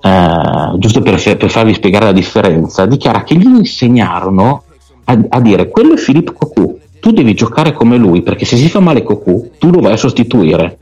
eh, 0.00 0.78
giusto 0.78 1.00
per, 1.00 1.22
per, 1.36 1.50
farvi 1.50 1.74
spiegare 1.74 2.06
la 2.06 2.12
differenza, 2.12 2.86
dichiara 2.86 3.22
che 3.22 3.36
gli 3.36 3.44
insegnarono 3.44 4.62
a, 5.04 5.18
a 5.28 5.40
dire 5.40 5.68
quello 5.68 5.94
è 5.94 5.98
Filippo 5.98 6.32
Cocu, 6.32 6.78
tu 7.06 7.12
devi 7.12 7.34
giocare 7.34 7.72
come 7.72 7.96
lui 7.96 8.20
perché 8.22 8.44
se 8.44 8.56
si 8.56 8.68
fa 8.68 8.80
male 8.80 9.04
Cocu 9.04 9.52
tu 9.60 9.70
lo 9.70 9.78
vai 9.78 9.92
a 9.92 9.96
sostituire 9.96 10.78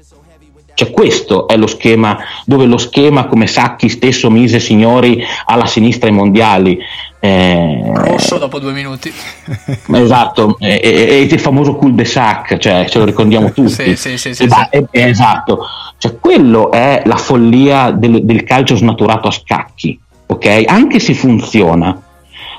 Cioè 0.73 0.91
questo 0.91 1.47
è 1.47 1.57
lo 1.59 1.67
schema, 1.67 2.19
dove 2.47 2.65
lo 2.65 2.79
schema 2.79 3.27
come 3.27 3.47
Sacchi 3.47 3.91
stesso 3.91 4.31
mise 4.31 4.59
signori 4.59 5.23
alla 5.45 5.67
sinistra 5.67 6.09
ai 6.09 6.15
mondiali. 6.15 6.79
Eh, 7.21 7.93
Rosso 7.93 8.39
dopo 8.39 8.59
due 8.59 8.73
minuti. 8.73 9.13
Esatto, 9.93 10.57
e, 10.59 10.81
e, 10.83 11.21
il 11.21 11.39
famoso 11.39 11.77
cul 11.77 11.95
de 11.95 12.07
sac, 12.07 12.57
cioè 12.57 12.87
ce 12.89 12.99
lo 12.99 13.05
ricordiamo 13.05 13.53
tutti. 13.55 13.95
sì, 13.95 13.95
sì, 13.95 14.17
sì, 14.17 14.35
sì, 14.35 14.47
va, 14.47 14.67
sì. 14.71 14.85
esatto, 14.91 15.67
cioè 15.99 16.19
quello 16.19 16.73
è 16.73 17.03
la 17.05 17.17
follia 17.17 17.91
del, 17.91 18.25
del 18.25 18.45
calcio 18.45 18.77
snaturato 18.77 19.29
a 19.29 19.31
scacchi, 19.31 19.99
ok? 20.27 20.65
Anche 20.67 21.01
se 21.01 21.13
funziona. 21.13 22.01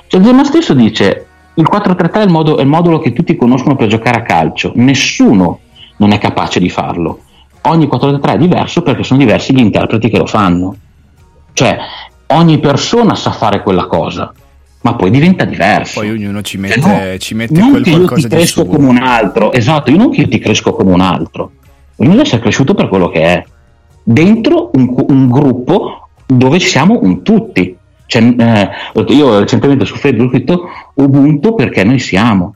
Cioè 0.06 0.22
Zema 0.22 0.44
stesso 0.44 0.72
dice 0.72 1.25
il 1.56 1.68
4-3-3 1.70 2.12
è 2.12 2.22
il, 2.22 2.30
modo, 2.30 2.56
è 2.56 2.62
il 2.62 2.68
modulo 2.68 2.98
che 2.98 3.12
tutti 3.12 3.36
conoscono 3.36 3.76
per 3.76 3.88
giocare 3.88 4.18
a 4.18 4.22
calcio, 4.22 4.72
nessuno 4.76 5.60
non 5.98 6.12
è 6.12 6.18
capace 6.18 6.60
di 6.60 6.70
farlo 6.70 7.20
ogni 7.68 7.86
4-3 7.86 8.34
è 8.34 8.38
diverso 8.38 8.82
perché 8.82 9.02
sono 9.02 9.18
diversi 9.20 9.54
gli 9.54 9.60
interpreti 9.60 10.08
che 10.08 10.18
lo 10.18 10.26
fanno. 10.26 10.74
Cioè, 11.52 11.78
ogni 12.28 12.58
persona 12.58 13.14
sa 13.14 13.30
fare 13.30 13.62
quella 13.62 13.86
cosa, 13.86 14.32
ma 14.82 14.94
poi 14.94 15.10
diventa 15.10 15.44
diverso. 15.44 16.00
Poi 16.00 16.10
ognuno 16.10 16.42
ci 16.42 16.58
mette, 16.58 16.80
cioè, 16.80 17.10
no, 17.12 17.18
ci 17.18 17.34
mette 17.34 17.58
non 17.58 17.70
quel 17.70 17.82
che 17.82 17.90
io 17.90 18.06
ti 18.06 18.28
cresco 18.28 18.66
come 18.66 18.86
un 18.86 18.98
altro, 18.98 19.52
esatto, 19.52 19.90
io 19.90 19.96
non 19.96 20.10
che 20.10 20.22
io 20.22 20.28
ti 20.28 20.38
cresco 20.38 20.72
come 20.72 20.92
un 20.92 21.00
altro, 21.00 21.52
ognuno 21.96 22.14
deve 22.14 22.26
essere 22.26 22.42
cresciuto 22.42 22.74
per 22.74 22.88
quello 22.88 23.08
che 23.08 23.22
è, 23.22 23.44
dentro 24.02 24.70
un, 24.74 24.94
un 25.08 25.28
gruppo 25.28 26.08
dove 26.26 26.58
ci 26.58 26.68
siamo 26.68 26.98
un 27.02 27.22
tutti. 27.22 27.76
Cioè, 28.06 28.22
eh, 28.22 29.04
io 29.08 29.38
recentemente 29.38 29.84
su 29.84 29.96
Facebook 29.96 30.28
ho 30.28 30.36
scritto 30.36 30.68
Ubuntu 30.94 31.54
perché 31.54 31.84
noi 31.84 31.98
siamo. 31.98 32.54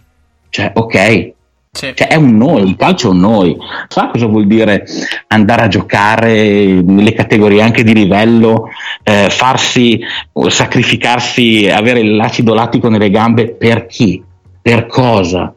Cioè, 0.49 0.73
ok, 0.75 1.33
sì. 1.73 1.93
Cioè, 1.95 2.09
è 2.09 2.17
un 2.17 2.37
noi, 2.37 2.69
il 2.69 2.77
calcio 2.77 3.09
è 3.09 3.11
un 3.13 3.21
noi. 3.21 3.57
Sa 3.89 4.09
cosa 4.09 4.27
vuol 4.27 4.47
dire 4.47 4.85
andare 5.29 5.63
a 5.63 5.69
giocare 5.69 6.83
nelle 6.83 7.13
categorie 7.13 7.63
anche 7.63 7.85
di 7.85 7.95
livello, 7.95 8.69
eh, 9.05 9.29
farsi, 9.31 10.01
sacrificarsi, 10.49 11.69
avere 11.69 12.03
l'acido 12.03 12.55
lattico 12.55 12.89
nelle 12.89 13.11
gambe 13.11 13.53
per 13.53 13.87
chi? 13.87 14.23
Per 14.61 14.87
cosa? 14.87 15.55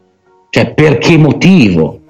Cioè, 0.50 0.72
per 0.72 0.98
che 0.98 1.18
motivo? 1.18 2.00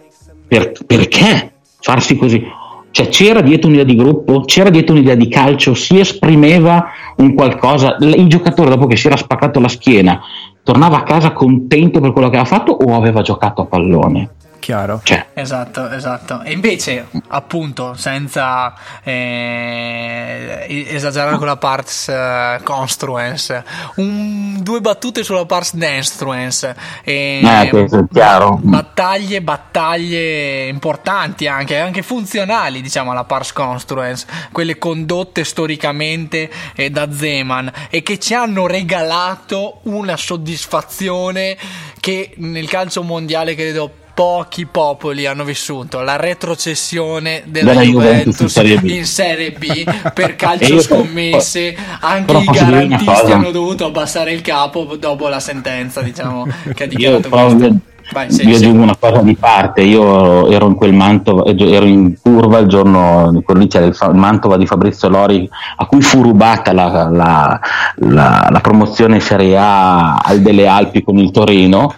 Per, 0.46 0.72
perché 0.86 1.52
farsi 1.80 2.16
così? 2.16 2.46
Cioè, 2.94 3.08
c'era 3.08 3.40
dietro 3.40 3.66
un'idea 3.66 3.84
di 3.84 3.96
gruppo, 3.96 4.42
c'era 4.42 4.70
dietro 4.70 4.94
un'idea 4.94 5.16
di 5.16 5.26
calcio, 5.26 5.74
si 5.74 5.98
esprimeva 5.98 6.92
un 7.16 7.34
qualcosa. 7.34 7.96
Il 7.98 8.28
giocatore, 8.28 8.70
dopo 8.70 8.86
che 8.86 8.94
si 8.94 9.08
era 9.08 9.16
spaccato 9.16 9.58
la 9.58 9.66
schiena, 9.66 10.20
tornava 10.62 10.98
a 10.98 11.02
casa 11.02 11.32
contento 11.32 11.98
per 11.98 12.12
quello 12.12 12.30
che 12.30 12.36
aveva 12.36 12.56
fatto 12.56 12.70
o 12.70 12.94
aveva 12.94 13.20
giocato 13.20 13.62
a 13.62 13.64
pallone? 13.64 14.30
Chiaro. 14.64 15.00
Cioè. 15.04 15.26
Esatto, 15.34 15.90
esatto. 15.90 16.40
E 16.40 16.52
invece, 16.52 17.08
appunto, 17.28 17.92
senza 17.96 18.74
eh, 19.02 20.86
esagerare 20.88 21.36
con 21.36 21.46
la 21.46 21.58
parts 21.58 22.06
uh, 22.06 22.62
construence, 22.62 23.62
un, 23.96 24.62
due 24.62 24.80
battute 24.80 25.22
sulla 25.22 25.44
parts 25.44 25.74
destruence. 25.74 26.74
Eh, 27.04 27.42
eh, 27.44 28.06
chiaro. 28.10 28.58
Battaglie, 28.62 29.42
battaglie 29.42 30.66
importanti 30.68 31.46
anche, 31.46 31.78
anche 31.78 32.00
funzionali, 32.00 32.80
diciamo, 32.80 33.10
alla 33.10 33.24
parts 33.24 33.52
construence, 33.52 34.26
quelle 34.50 34.78
condotte 34.78 35.44
storicamente 35.44 36.50
eh, 36.74 36.88
da 36.88 37.12
Zeman 37.12 37.70
e 37.90 38.02
che 38.02 38.18
ci 38.18 38.32
hanno 38.32 38.66
regalato 38.66 39.80
una 39.82 40.16
soddisfazione 40.16 41.54
che 42.00 42.32
nel 42.36 42.66
calcio 42.66 43.02
mondiale 43.02 43.54
credo 43.54 44.02
pochi 44.14 44.64
popoli 44.64 45.26
hanno 45.26 45.42
vissuto 45.44 46.00
la 46.02 46.16
retrocessione 46.16 47.42
della, 47.46 47.72
della 47.72 47.82
Juventus, 47.82 48.54
Juventus 48.54 48.90
in, 48.90 49.04
serie 49.04 49.46
in 49.48 49.54
B 49.58 50.12
per 50.12 50.36
calcio 50.36 50.80
scommesse. 50.80 51.76
Anche 52.00 52.36
i 52.38 52.44
garantisti 52.44 53.32
hanno 53.32 53.50
dovuto 53.50 53.84
abbassare 53.86 54.32
il 54.32 54.40
capo 54.40 54.96
dopo 54.96 55.28
la 55.28 55.40
sentenza 55.40 56.00
diciamo 56.00 56.46
che 56.72 56.84
ha 56.84 56.86
dichiarato 56.86 57.28
questo. 57.28 57.92
Vai, 58.12 58.30
sì, 58.30 58.46
io 58.46 58.56
sì. 58.56 58.64
aggiungo 58.64 58.82
una 58.82 58.96
cosa 58.96 59.22
di 59.22 59.34
parte, 59.34 59.80
io 59.80 60.50
ero 60.50 60.66
in 60.66 60.74
quel 60.74 60.92
Mantova, 60.92 61.44
ero 61.46 61.86
in 61.86 62.14
curva 62.20 62.58
il 62.58 62.68
giorno, 62.68 63.40
quello 63.42 63.66
c'era 63.66 63.86
il, 63.86 63.96
Mantova 64.12 64.58
di 64.58 64.66
Fabrizio 64.66 65.08
Lori 65.08 65.48
a 65.76 65.86
cui 65.86 66.02
fu 66.02 66.20
rubata 66.20 66.74
la, 66.74 67.08
la, 67.10 67.60
la, 67.94 68.48
la 68.50 68.60
promozione 68.60 69.20
Serie 69.20 69.56
A 69.56 70.16
al 70.16 70.40
delle 70.40 70.66
Alpi 70.66 71.02
con 71.02 71.16
il 71.16 71.30
Torino 71.30 71.94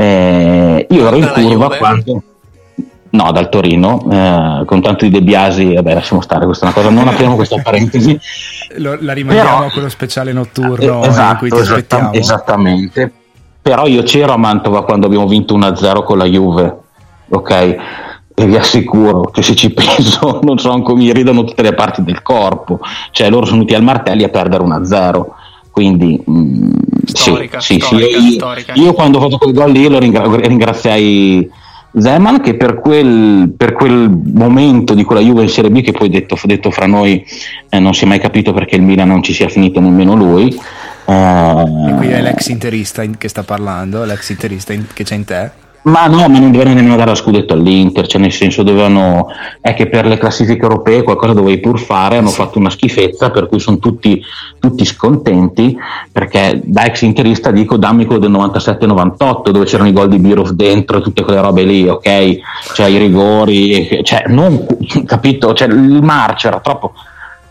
eh, 0.00 0.86
io 0.88 1.06
ero 1.06 1.16
in 1.16 1.30
curva 1.34 1.76
quando... 1.76 2.22
No, 3.12 3.32
dal 3.32 3.48
Torino, 3.48 4.06
eh, 4.08 4.64
con 4.64 4.80
tanto 4.80 5.04
di 5.04 5.10
De 5.10 5.20
Biasi, 5.20 5.74
vabbè, 5.74 5.94
lasciamo 5.94 6.20
stare 6.20 6.46
questa 6.46 6.66
una 6.66 6.74
cosa, 6.74 6.90
non 6.90 7.08
apriamo 7.08 7.34
questa 7.34 7.56
parentesi. 7.62 8.18
Lo, 8.76 8.96
la 9.00 9.12
rimandiamo 9.12 9.50
Però, 9.50 9.66
a 9.66 9.70
quello 9.70 9.88
speciale 9.88 10.32
notturno 10.32 11.02
eh, 11.02 11.08
esatto, 11.08 11.44
in 11.44 11.50
cui 11.50 11.50
ti 11.50 11.58
aspettiamo. 11.58 12.12
Esattamente. 12.12 13.12
Però 13.60 13.86
io 13.86 14.04
c'ero 14.04 14.32
a 14.32 14.36
Mantova 14.36 14.84
quando 14.84 15.06
abbiamo 15.06 15.26
vinto 15.26 15.58
1-0 15.58 16.04
con 16.04 16.18
la 16.18 16.24
Juve, 16.24 16.78
ok? 17.28 17.50
E 18.32 18.46
vi 18.46 18.56
assicuro 18.56 19.22
che 19.22 19.42
se 19.42 19.56
ci 19.56 19.70
penso, 19.74 20.38
non 20.44 20.58
so, 20.58 20.70
ancora 20.70 20.96
mi 20.96 21.12
ridono 21.12 21.42
tutte 21.42 21.62
le 21.62 21.74
parti 21.74 22.04
del 22.04 22.22
corpo. 22.22 22.78
Cioè, 23.10 23.28
loro 23.28 23.44
sono 23.44 23.58
venuti 23.58 23.74
al 23.74 23.82
Martelli 23.82 24.22
a 24.22 24.28
perdere 24.28 24.62
1-0 24.62 25.24
quindi 25.70 26.20
mh, 26.24 26.32
mm, 26.32 26.72
storica, 27.20 27.60
sì, 27.60 27.78
storica, 27.78 28.18
sì, 28.18 28.26
io, 28.26 28.32
storica. 28.32 28.72
io, 28.74 28.92
quando 28.92 29.18
ho 29.18 29.22
fatto 29.22 29.38
quel 29.38 29.52
gol 29.52 29.72
lì 29.72 29.88
lo 29.88 29.98
ringra- 29.98 30.26
ringraziai 30.36 31.48
Zeman 31.92 32.40
che 32.40 32.54
per 32.54 32.78
quel, 32.78 33.52
per 33.56 33.72
quel, 33.72 34.08
momento 34.32 34.94
di 34.94 35.02
quella 35.02 35.20
Juve 35.20 35.42
in 35.42 35.48
Serie 35.48 35.70
B 35.70 35.82
che 35.82 35.92
poi 35.92 36.08
detto, 36.08 36.38
detto 36.44 36.70
fra 36.70 36.86
noi 36.86 37.24
eh, 37.68 37.78
non 37.80 37.94
si 37.94 38.04
è 38.04 38.06
mai 38.06 38.20
capito 38.20 38.52
perché 38.52 38.76
il 38.76 38.82
Milan 38.82 39.08
non 39.08 39.22
ci 39.22 39.32
sia 39.32 39.48
finito 39.48 39.80
nemmeno 39.80 40.14
lui 40.14 40.48
eh, 41.06 41.88
e 41.88 41.94
qui 41.96 42.08
è 42.08 42.22
l'ex 42.22 42.46
interista 42.48 43.04
che 43.04 43.28
sta 43.28 43.42
parlando 43.42 44.04
l'ex 44.04 44.28
interista 44.30 44.72
in, 44.72 44.86
che 44.92 45.02
c'è 45.02 45.16
in 45.16 45.24
te 45.24 45.50
ma 45.82 46.06
no, 46.08 46.28
ma 46.28 46.38
non 46.38 46.50
dovevano 46.50 46.74
nemmeno 46.74 46.96
dare 46.96 47.10
lo 47.10 47.16
scudetto 47.16 47.54
all'Inter, 47.54 48.06
cioè 48.06 48.20
nel 48.20 48.32
senso 48.32 48.62
dovevano, 48.62 49.28
è 49.60 49.72
che 49.72 49.88
per 49.88 50.04
le 50.04 50.18
classifiche 50.18 50.60
europee 50.62 51.02
qualcosa 51.02 51.32
dovevi 51.32 51.58
pur 51.58 51.80
fare, 51.80 52.18
hanno 52.18 52.28
fatto 52.28 52.58
una 52.58 52.68
schifezza 52.68 53.30
per 53.30 53.48
cui 53.48 53.60
sono 53.60 53.78
tutti, 53.78 54.22
tutti 54.58 54.84
scontenti, 54.84 55.74
perché 56.12 56.60
da 56.62 56.84
ex 56.84 57.00
interista 57.02 57.50
dico 57.50 57.78
dammi 57.78 58.04
quello 58.04 58.20
del 58.20 58.30
97-98 58.30 59.50
dove 59.50 59.64
c'erano 59.64 59.88
i 59.88 59.92
gol 59.92 60.08
di 60.08 60.18
Birov 60.18 60.50
dentro 60.50 60.98
e 60.98 61.00
tutte 61.00 61.22
quelle 61.22 61.40
robe 61.40 61.62
lì, 61.62 61.88
ok? 61.88 62.38
Cioè 62.74 62.86
i 62.86 62.98
rigori, 62.98 64.00
cioè 64.02 64.24
non, 64.26 64.66
capito? 65.06 65.54
Cioè 65.54 65.68
il 65.68 66.02
marcio 66.02 66.48
era 66.48 66.60
troppo... 66.60 66.92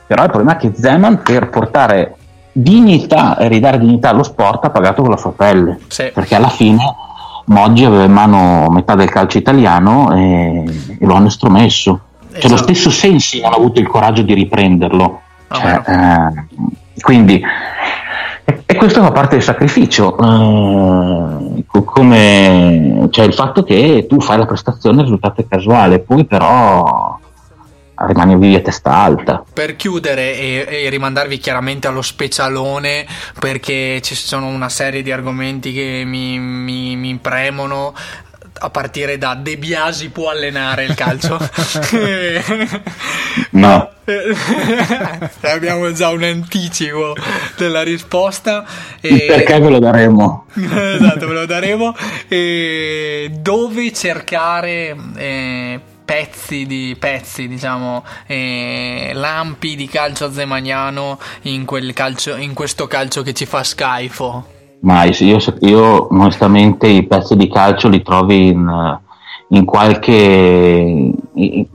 Però 0.05 0.23
il 0.23 0.29
problema 0.31 0.57
è 0.57 0.59
che 0.59 0.71
Zeman 0.75 1.21
per 1.21 1.49
portare 1.49 2.15
dignità 2.51 3.37
e 3.37 3.47
ridare 3.47 3.77
dignità 3.77 4.09
allo 4.09 4.23
sport 4.23 4.65
ha 4.65 4.71
pagato 4.71 5.03
con 5.03 5.11
la 5.11 5.17
sua 5.17 5.33
pelle, 5.33 5.77
sì. 5.87 6.09
perché 6.11 6.33
alla 6.33 6.49
fine 6.49 6.77
Moggi 7.49 7.83
aveva 7.83 8.03
in 8.03 8.11
mano 8.11 8.69
metà 8.69 8.95
del 8.95 9.09
calcio 9.09 9.37
italiano 9.37 10.15
e, 10.15 10.63
e 10.99 11.05
lo 11.05 11.15
hanno 11.15 11.27
estromesso. 11.27 11.99
Esatto. 12.21 12.39
Cioè, 12.41 12.51
lo 12.51 12.57
stesso 12.57 12.89
Sensi 12.91 13.41
non 13.41 13.53
ha 13.53 13.55
avuto 13.55 13.79
il 13.79 13.87
coraggio 13.87 14.21
di 14.21 14.33
riprenderlo. 14.33 15.21
Ah, 15.47 15.55
cioè, 15.55 15.81
eh, 15.87 17.01
quindi, 17.01 17.41
e, 18.45 18.63
e, 18.65 18.75
questo 18.75 19.01
fa 19.01 19.11
parte 19.11 19.35
del 19.35 19.43
sacrificio. 19.43 20.15
Eh, 20.17 21.63
come 21.71 23.07
cioè 23.09 23.25
il 23.25 23.33
fatto 23.33 23.63
che 23.63 24.05
tu 24.07 24.19
fai 24.19 24.37
la 24.37 24.45
prestazione, 24.45 24.97
il 24.97 25.03
risultato 25.03 25.41
è 25.41 25.47
casuale, 25.47 25.99
poi 25.99 26.25
però 26.25 27.17
rimani 28.07 28.37
vivi 28.37 28.55
a 28.55 28.61
testa 28.61 28.91
alta. 28.91 29.43
Per 29.53 29.75
chiudere 29.75 30.37
e, 30.37 30.65
e, 30.67 30.89
rimandarvi 30.89 31.37
chiaramente 31.37 31.87
allo 31.87 32.01
specialone, 32.01 33.05
perché 33.39 34.01
ci 34.01 34.15
sono 34.15 34.47
una 34.47 34.69
serie 34.69 35.01
di 35.01 35.11
argomenti 35.11 35.73
che 35.73 36.03
mi, 36.05 36.39
mi, 36.39 36.95
mi 36.95 37.17
premono 37.17 37.93
a 38.61 38.69
partire 38.69 39.17
da 39.17 39.35
De 39.35 39.57
Biasi 39.57 40.09
può 40.09 40.29
allenare 40.29 40.85
il 40.85 40.93
calcio? 40.95 41.37
no. 43.51 43.89
Abbiamo 45.41 45.91
già 45.93 46.09
un 46.09 46.23
anticipo 46.23 47.15
della 47.57 47.83
risposta. 47.83 48.65
E... 48.99 49.25
Perché 49.27 49.59
ve 49.59 49.69
lo 49.69 49.79
daremo? 49.79 50.47
esatto, 50.55 51.27
ve 51.27 51.33
lo 51.33 51.45
daremo. 51.45 51.95
E 52.27 53.31
dove 53.39 53.93
cercare 53.93 54.95
eh, 55.15 55.79
pezzi 56.09 56.65
di 56.65 56.95
pezzi, 56.97 57.47
diciamo, 57.47 58.03
eh, 58.25 59.11
lampi 59.13 59.75
di 59.75 59.85
calcio 59.85 60.31
zemaniano 60.31 61.19
in, 61.43 61.65
quel 61.65 61.93
calcio, 61.93 62.35
in 62.35 62.55
questo 62.55 62.87
calcio 62.87 63.21
che 63.21 63.33
ci 63.33 63.45
fa 63.45 63.63
schifo? 63.63 64.43
Ma 64.81 65.03
io, 65.03 65.37
io, 65.59 66.07
onestamente 66.11 66.87
i 66.87 67.05
pezzi 67.05 67.35
di 67.35 67.47
calcio 67.47 67.89
li 67.89 68.01
trovi 68.01 68.47
in, 68.47 68.99
in 69.49 69.65
qualche 69.65 71.13
in, 71.33 71.65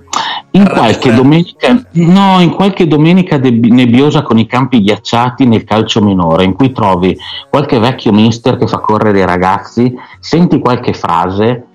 in 0.51 0.69
qualche 0.69 1.15
domenica 1.15 1.81
no, 1.93 2.41
in 2.41 2.51
qualche 2.51 2.89
domenica 2.89 3.39
nebbiosa 3.39 4.23
con 4.23 4.39
i 4.39 4.47
campi 4.47 4.81
ghiacciati 4.81 5.47
nel 5.47 5.63
calcio 5.63 6.03
minore 6.03 6.43
in 6.43 6.55
cui 6.55 6.73
trovi 6.73 7.17
qualche 7.49 7.79
vecchio 7.79 8.13
mister 8.13 8.57
che 8.57 8.67
fa 8.67 8.79
correre 8.79 9.21
i 9.21 9.27
ragazzi 9.27 9.95
senti 10.19 10.59
qualche 10.59 10.93
frase 10.93 11.67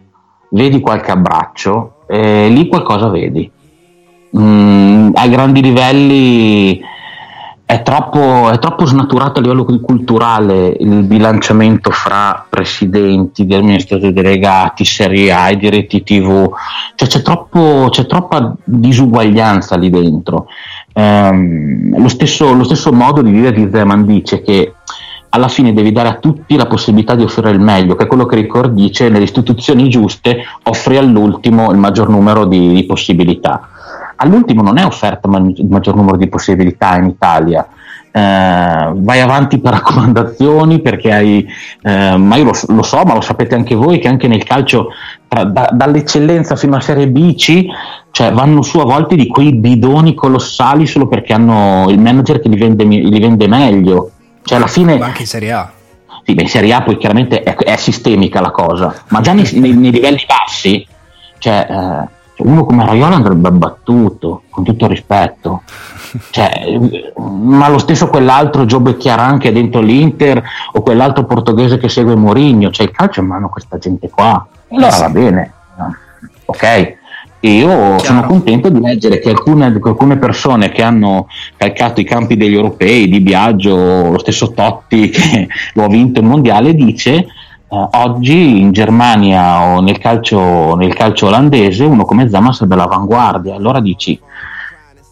vedi 0.49 0.81
qualche 0.81 1.11
abbraccio 1.11 1.93
eh, 2.09 2.49
lì 2.49 2.67
qualcosa 2.67 3.07
vedi. 3.09 3.49
mh, 4.31 5.11
a 5.13 5.27
grandi 5.27 5.61
livelli 5.61 6.81
è 7.69 7.83
troppo, 7.83 8.49
è 8.49 8.57
troppo, 8.57 8.85
snaturato 8.85 9.37
a 9.37 9.43
livello 9.43 9.63
culturale 9.63 10.75
il 10.79 11.03
bilanciamento 11.03 11.91
fra 11.91 12.43
presidenti, 12.49 13.45
di 13.45 13.53
amministratori 13.53 14.11
delegati, 14.11 14.83
serie 14.83 15.31
A 15.31 15.51
e 15.51 15.57
diritti 15.57 16.01
TV, 16.01 16.49
cioè 16.95 17.07
c'è, 17.07 17.21
troppo, 17.21 17.89
c'è 17.91 18.07
troppa 18.07 18.55
disuguaglianza 18.63 19.77
lì 19.77 19.91
dentro. 19.91 20.47
Um, 20.93 21.95
lo, 22.01 22.07
stesso, 22.07 22.51
lo, 22.53 22.63
stesso, 22.63 22.91
modo 22.91 23.21
di 23.21 23.31
dire 23.31 23.53
di 23.53 23.69
Zeman 23.71 24.03
dice 24.03 24.41
che 24.41 24.73
alla 25.29 25.47
fine 25.47 25.73
devi 25.73 25.91
dare 25.91 26.09
a 26.09 26.15
tutti 26.15 26.55
la 26.55 26.65
possibilità 26.65 27.15
di 27.15 27.23
offrire 27.23 27.51
il 27.51 27.59
meglio, 27.59 27.95
che 27.95 28.05
è 28.05 28.07
quello 28.07 28.25
che 28.25 28.35
Ricord 28.35 28.73
dice, 28.73 29.09
nelle 29.09 29.25
istituzioni 29.25 29.87
giuste 29.89 30.43
offri 30.63 30.97
all'ultimo 30.97 31.71
il 31.71 31.77
maggior 31.77 32.09
numero 32.09 32.45
di, 32.45 32.73
di 32.73 32.85
possibilità 32.85 33.69
all'ultimo 34.19 34.61
non 34.61 34.77
è 34.77 34.85
offerta 34.85 35.29
il 35.29 35.67
maggior 35.67 35.95
numero 35.95 36.17
di 36.17 36.27
possibilità 36.27 36.95
in 36.97 37.05
Italia. 37.05 37.67
Eh, 38.11 38.91
vai 38.95 39.19
avanti 39.19 39.59
per 39.59 39.73
raccomandazioni 39.73 40.81
perché 40.81 41.13
hai, 41.13 41.45
eh, 41.83 42.17
ma 42.17 42.35
io 42.37 42.45
lo, 42.45 42.53
lo, 42.67 42.81
so, 42.81 43.03
ma 43.03 43.13
lo 43.13 43.21
sapete 43.21 43.55
anche 43.55 43.75
voi 43.75 43.99
che 43.99 44.07
anche 44.07 44.27
nel 44.27 44.43
calcio 44.43 44.87
tra, 45.27 45.43
da, 45.43 45.69
dall'eccellenza 45.71 46.55
fino 46.55 46.75
a 46.75 46.79
Serie 46.79 47.07
B 47.07 47.35
C 47.35 47.65
cioè 48.11 48.31
vanno 48.31 48.63
su 48.63 48.79
a 48.79 48.83
volte 48.83 49.15
di 49.15 49.27
quei 49.27 49.53
bidoni 49.53 50.15
colossali 50.15 50.87
solo 50.87 51.07
perché 51.07 51.33
hanno 51.33 51.85
il 51.89 51.99
manager 51.99 52.39
che 52.39 52.49
li 52.49 52.57
vende, 52.57 52.83
li 52.83 53.19
vende 53.19 53.47
meglio. 53.47 54.11
Cioè 54.43 54.57
alla 54.57 54.67
fine, 54.67 54.97
ma 54.97 55.05
anche 55.05 55.21
in 55.21 55.27
Serie 55.27 55.51
A. 55.51 55.71
Sì, 56.23 56.33
beh, 56.33 56.41
in 56.41 56.49
Serie 56.49 56.73
A 56.73 56.81
poi 56.81 56.97
chiaramente 56.97 57.43
è, 57.43 57.55
è 57.55 57.75
sistemica 57.75 58.41
la 58.41 58.51
cosa, 58.51 59.03
ma 59.09 59.21
già 59.21 59.33
nei, 59.33 59.49
nei, 59.53 59.73
nei 59.73 59.91
livelli 59.91 60.23
bassi, 60.27 60.85
cioè, 61.37 61.67
eh, 61.69 62.17
uno 62.43 62.63
come 62.65 62.85
Raiola 62.85 63.15
andrebbe 63.15 63.47
abbattuto, 63.47 64.43
con 64.49 64.63
tutto 64.63 64.85
il 64.85 64.91
rispetto. 64.91 65.63
Cioè, 66.31 66.79
ma 67.17 67.67
lo 67.69 67.77
stesso 67.77 68.07
quell'altro 68.07 68.65
Gio 68.65 68.79
Becchiaran 68.79 69.37
che 69.37 69.49
è 69.49 69.51
dentro 69.51 69.81
l'Inter 69.81 70.41
o 70.71 70.81
quell'altro 70.81 71.25
portoghese 71.25 71.77
che 71.77 71.89
segue 71.89 72.15
Mourinho, 72.15 72.71
cioè 72.71 72.87
il 72.87 72.91
calcio 72.91 73.19
è 73.19 73.23
in 73.23 73.29
mano 73.29 73.45
a 73.47 73.49
questa 73.49 73.77
gente 73.77 74.09
qua. 74.09 74.47
E 74.67 74.75
allora 74.75 74.97
va 74.97 75.09
bene, 75.09 75.53
ok. 76.45 76.97
Io 77.41 77.67
Chiaro. 77.67 77.99
sono 77.99 78.23
contento 78.23 78.69
di 78.69 78.81
leggere 78.81 79.19
che 79.19 79.29
alcune, 79.29 79.65
alcune, 79.65 80.17
persone 80.17 80.71
che 80.71 80.81
hanno 80.81 81.27
calcato 81.55 82.01
i 82.01 82.03
campi 82.03 82.35
degli 82.35 82.53
europei, 82.53 83.07
di 83.07 83.21
Biagio, 83.21 84.09
lo 84.11 84.19
stesso 84.19 84.51
Totti 84.51 85.07
che 85.11 85.47
lo 85.73 85.83
ha 85.85 85.87
vinto 85.87 86.19
il 86.19 86.25
mondiale, 86.25 86.73
dice 86.73 87.27
Uh, 87.69 87.87
oggi 87.97 88.61
in 88.61 88.71
Germania 88.71 89.61
o 89.61 89.79
nel 89.79 89.99
calcio, 89.99 90.75
nel 90.75 90.95
calcio, 90.95 91.27
olandese 91.27 91.83
uno 91.83 92.03
come 92.03 92.27
Zama 92.27 92.51
sarebbe 92.51 92.75
l'avanguardia. 92.75 93.53
Allora 93.53 93.79
dici, 93.79 94.19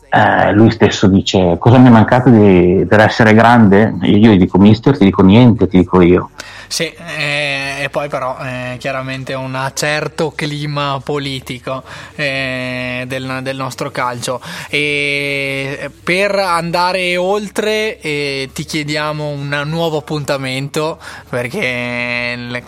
eh, 0.10 0.52
lui 0.54 0.72
stesso 0.72 1.08
dice, 1.08 1.58
cosa 1.60 1.78
mi 1.78 1.88
è 1.88 1.92
mancato 1.92 2.30
di, 2.30 2.86
per 2.88 3.02
essere 3.02 3.36
grande? 3.36 3.94
Io 4.04 4.32
gli 4.32 4.40
dico 4.40 4.58
mister, 4.58 4.98
ti 4.98 5.04
dico 5.04 5.22
niente, 5.22 5.68
ti 5.68 5.78
dico 5.78 6.02
io. 6.02 6.32
Sì, 6.68 6.86
eh, 6.86 7.67
e 7.78 7.90
poi 7.90 8.10
però 8.10 8.38
eh, 8.40 8.78
chiaramente 8.80 9.34
un 9.34 9.72
certo 9.74 10.32
clima 10.32 11.00
politico 11.04 11.84
eh, 12.16 13.04
del, 13.08 13.40
del, 13.44 13.56
nostro 13.56 13.92
calcio. 13.92 14.42
E 14.70 15.92
per 16.04 16.36
andare 16.36 17.16
oltre 17.18 18.00
eh, 18.00 18.50
ti 18.54 18.66
chiediamo 18.66 19.28
un 19.28 19.63
nuovo 19.66 19.98
appuntamento 19.98 21.00
perché 21.30 22.34
il, 22.36 22.63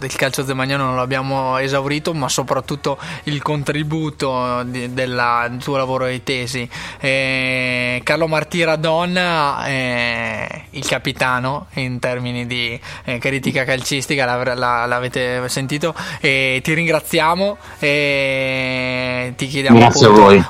il 0.00 0.16
calcio 0.16 0.44
zemagnano 0.44 0.84
non 0.84 0.96
l'abbiamo 0.96 1.58
esaurito, 1.58 2.14
ma 2.14 2.28
soprattutto 2.28 2.98
il 3.24 3.42
contributo 3.42 4.62
di, 4.64 4.92
della, 4.92 5.46
del 5.48 5.62
tuo 5.62 5.76
lavoro 5.76 6.06
di 6.06 6.22
tesi. 6.22 6.68
Eh, 7.00 8.00
Carlo 8.02 8.28
Martira 8.28 8.76
Donna, 8.76 9.66
eh, 9.66 10.64
il 10.70 10.86
capitano 10.86 11.66
in 11.74 11.98
termini 11.98 12.46
di 12.46 12.78
eh, 13.04 13.18
critica 13.18 13.64
calcistica, 13.64 14.24
la, 14.24 14.53
la, 14.54 14.86
l'avete 14.86 15.48
sentito. 15.48 15.94
E 16.20 16.60
ti 16.62 16.74
ringraziamo 16.74 17.56
e 17.78 19.32
ti 19.36 19.46
chiediamo 19.46 19.90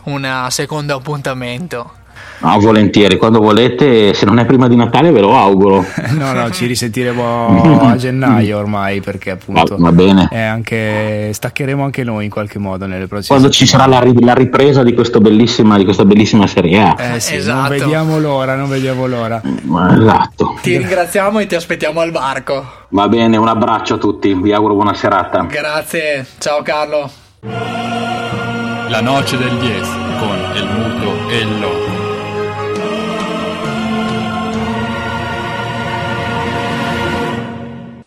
un 0.05 0.47
secondo 0.51 0.95
appunto. 0.97 2.03
No, 2.45 2.59
volentieri, 2.61 3.17
quando 3.17 3.41
volete, 3.41 4.13
se 4.13 4.27
non 4.27 4.39
è 4.39 4.45
prima 4.45 4.69
di 4.69 4.77
Natale 4.77 5.11
ve 5.11 5.21
lo 5.21 5.35
auguro. 5.35 5.83
no, 6.13 6.33
no, 6.33 6.51
ci 6.51 6.67
risentiremo 6.69 7.81
a 7.81 7.97
gennaio 7.97 8.59
ormai 8.59 9.01
perché 9.01 9.31
appunto 9.31 9.77
va, 9.79 9.91
va 9.91 9.93
bene. 9.93 10.29
Anche, 10.31 11.31
staccheremo 11.33 11.83
anche 11.83 12.05
noi 12.05 12.25
in 12.25 12.31
qualche 12.31 12.59
modo 12.59 12.85
nelle 12.85 13.07
prossime 13.07 13.39
Quando 13.39 13.49
ci 13.49 13.67
sarà 13.67 13.87
la, 13.87 14.05
la 14.21 14.35
ripresa 14.35 14.83
di, 14.83 14.95
bellissima, 15.21 15.79
di, 15.79 15.85
questa 15.85 16.05
bellissima 16.05 16.47
Serie 16.47 16.83
A. 16.83 17.15
Eh 17.15 17.21
sì, 17.21 17.37
esatto. 17.37 17.71
non 17.71 17.79
vediamo 17.79 18.19
l'ora, 18.19 18.55
non 18.57 18.69
vediamo 18.69 19.07
l'ora. 19.07 19.41
Esatto. 19.43 20.59
Ti 20.61 20.77
ringraziamo 20.77 21.39
e 21.39 21.47
ti 21.47 21.55
aspettiamo 21.55 22.01
al 22.01 22.11
barco. 22.11 22.63
Va 22.91 23.09
bene, 23.09 23.39
un 23.39 23.49
abbraccio 23.49 23.95
a 23.95 23.99
tutti, 23.99 24.35
vi 24.35 24.53
auguro 24.53 24.75
buona 24.75 24.93
serata. 24.93 25.45
Grazie, 25.45 26.27
ciao 26.39 26.61
Carlo. 26.61 27.11
La 27.41 29.01
noce 29.01 29.39
del 29.39 29.57
10 29.57 29.81
con 30.19 30.37
il 30.55 30.67
muto 30.67 31.31
e 31.31 31.39
il 31.39 31.61
loco. 31.61 31.84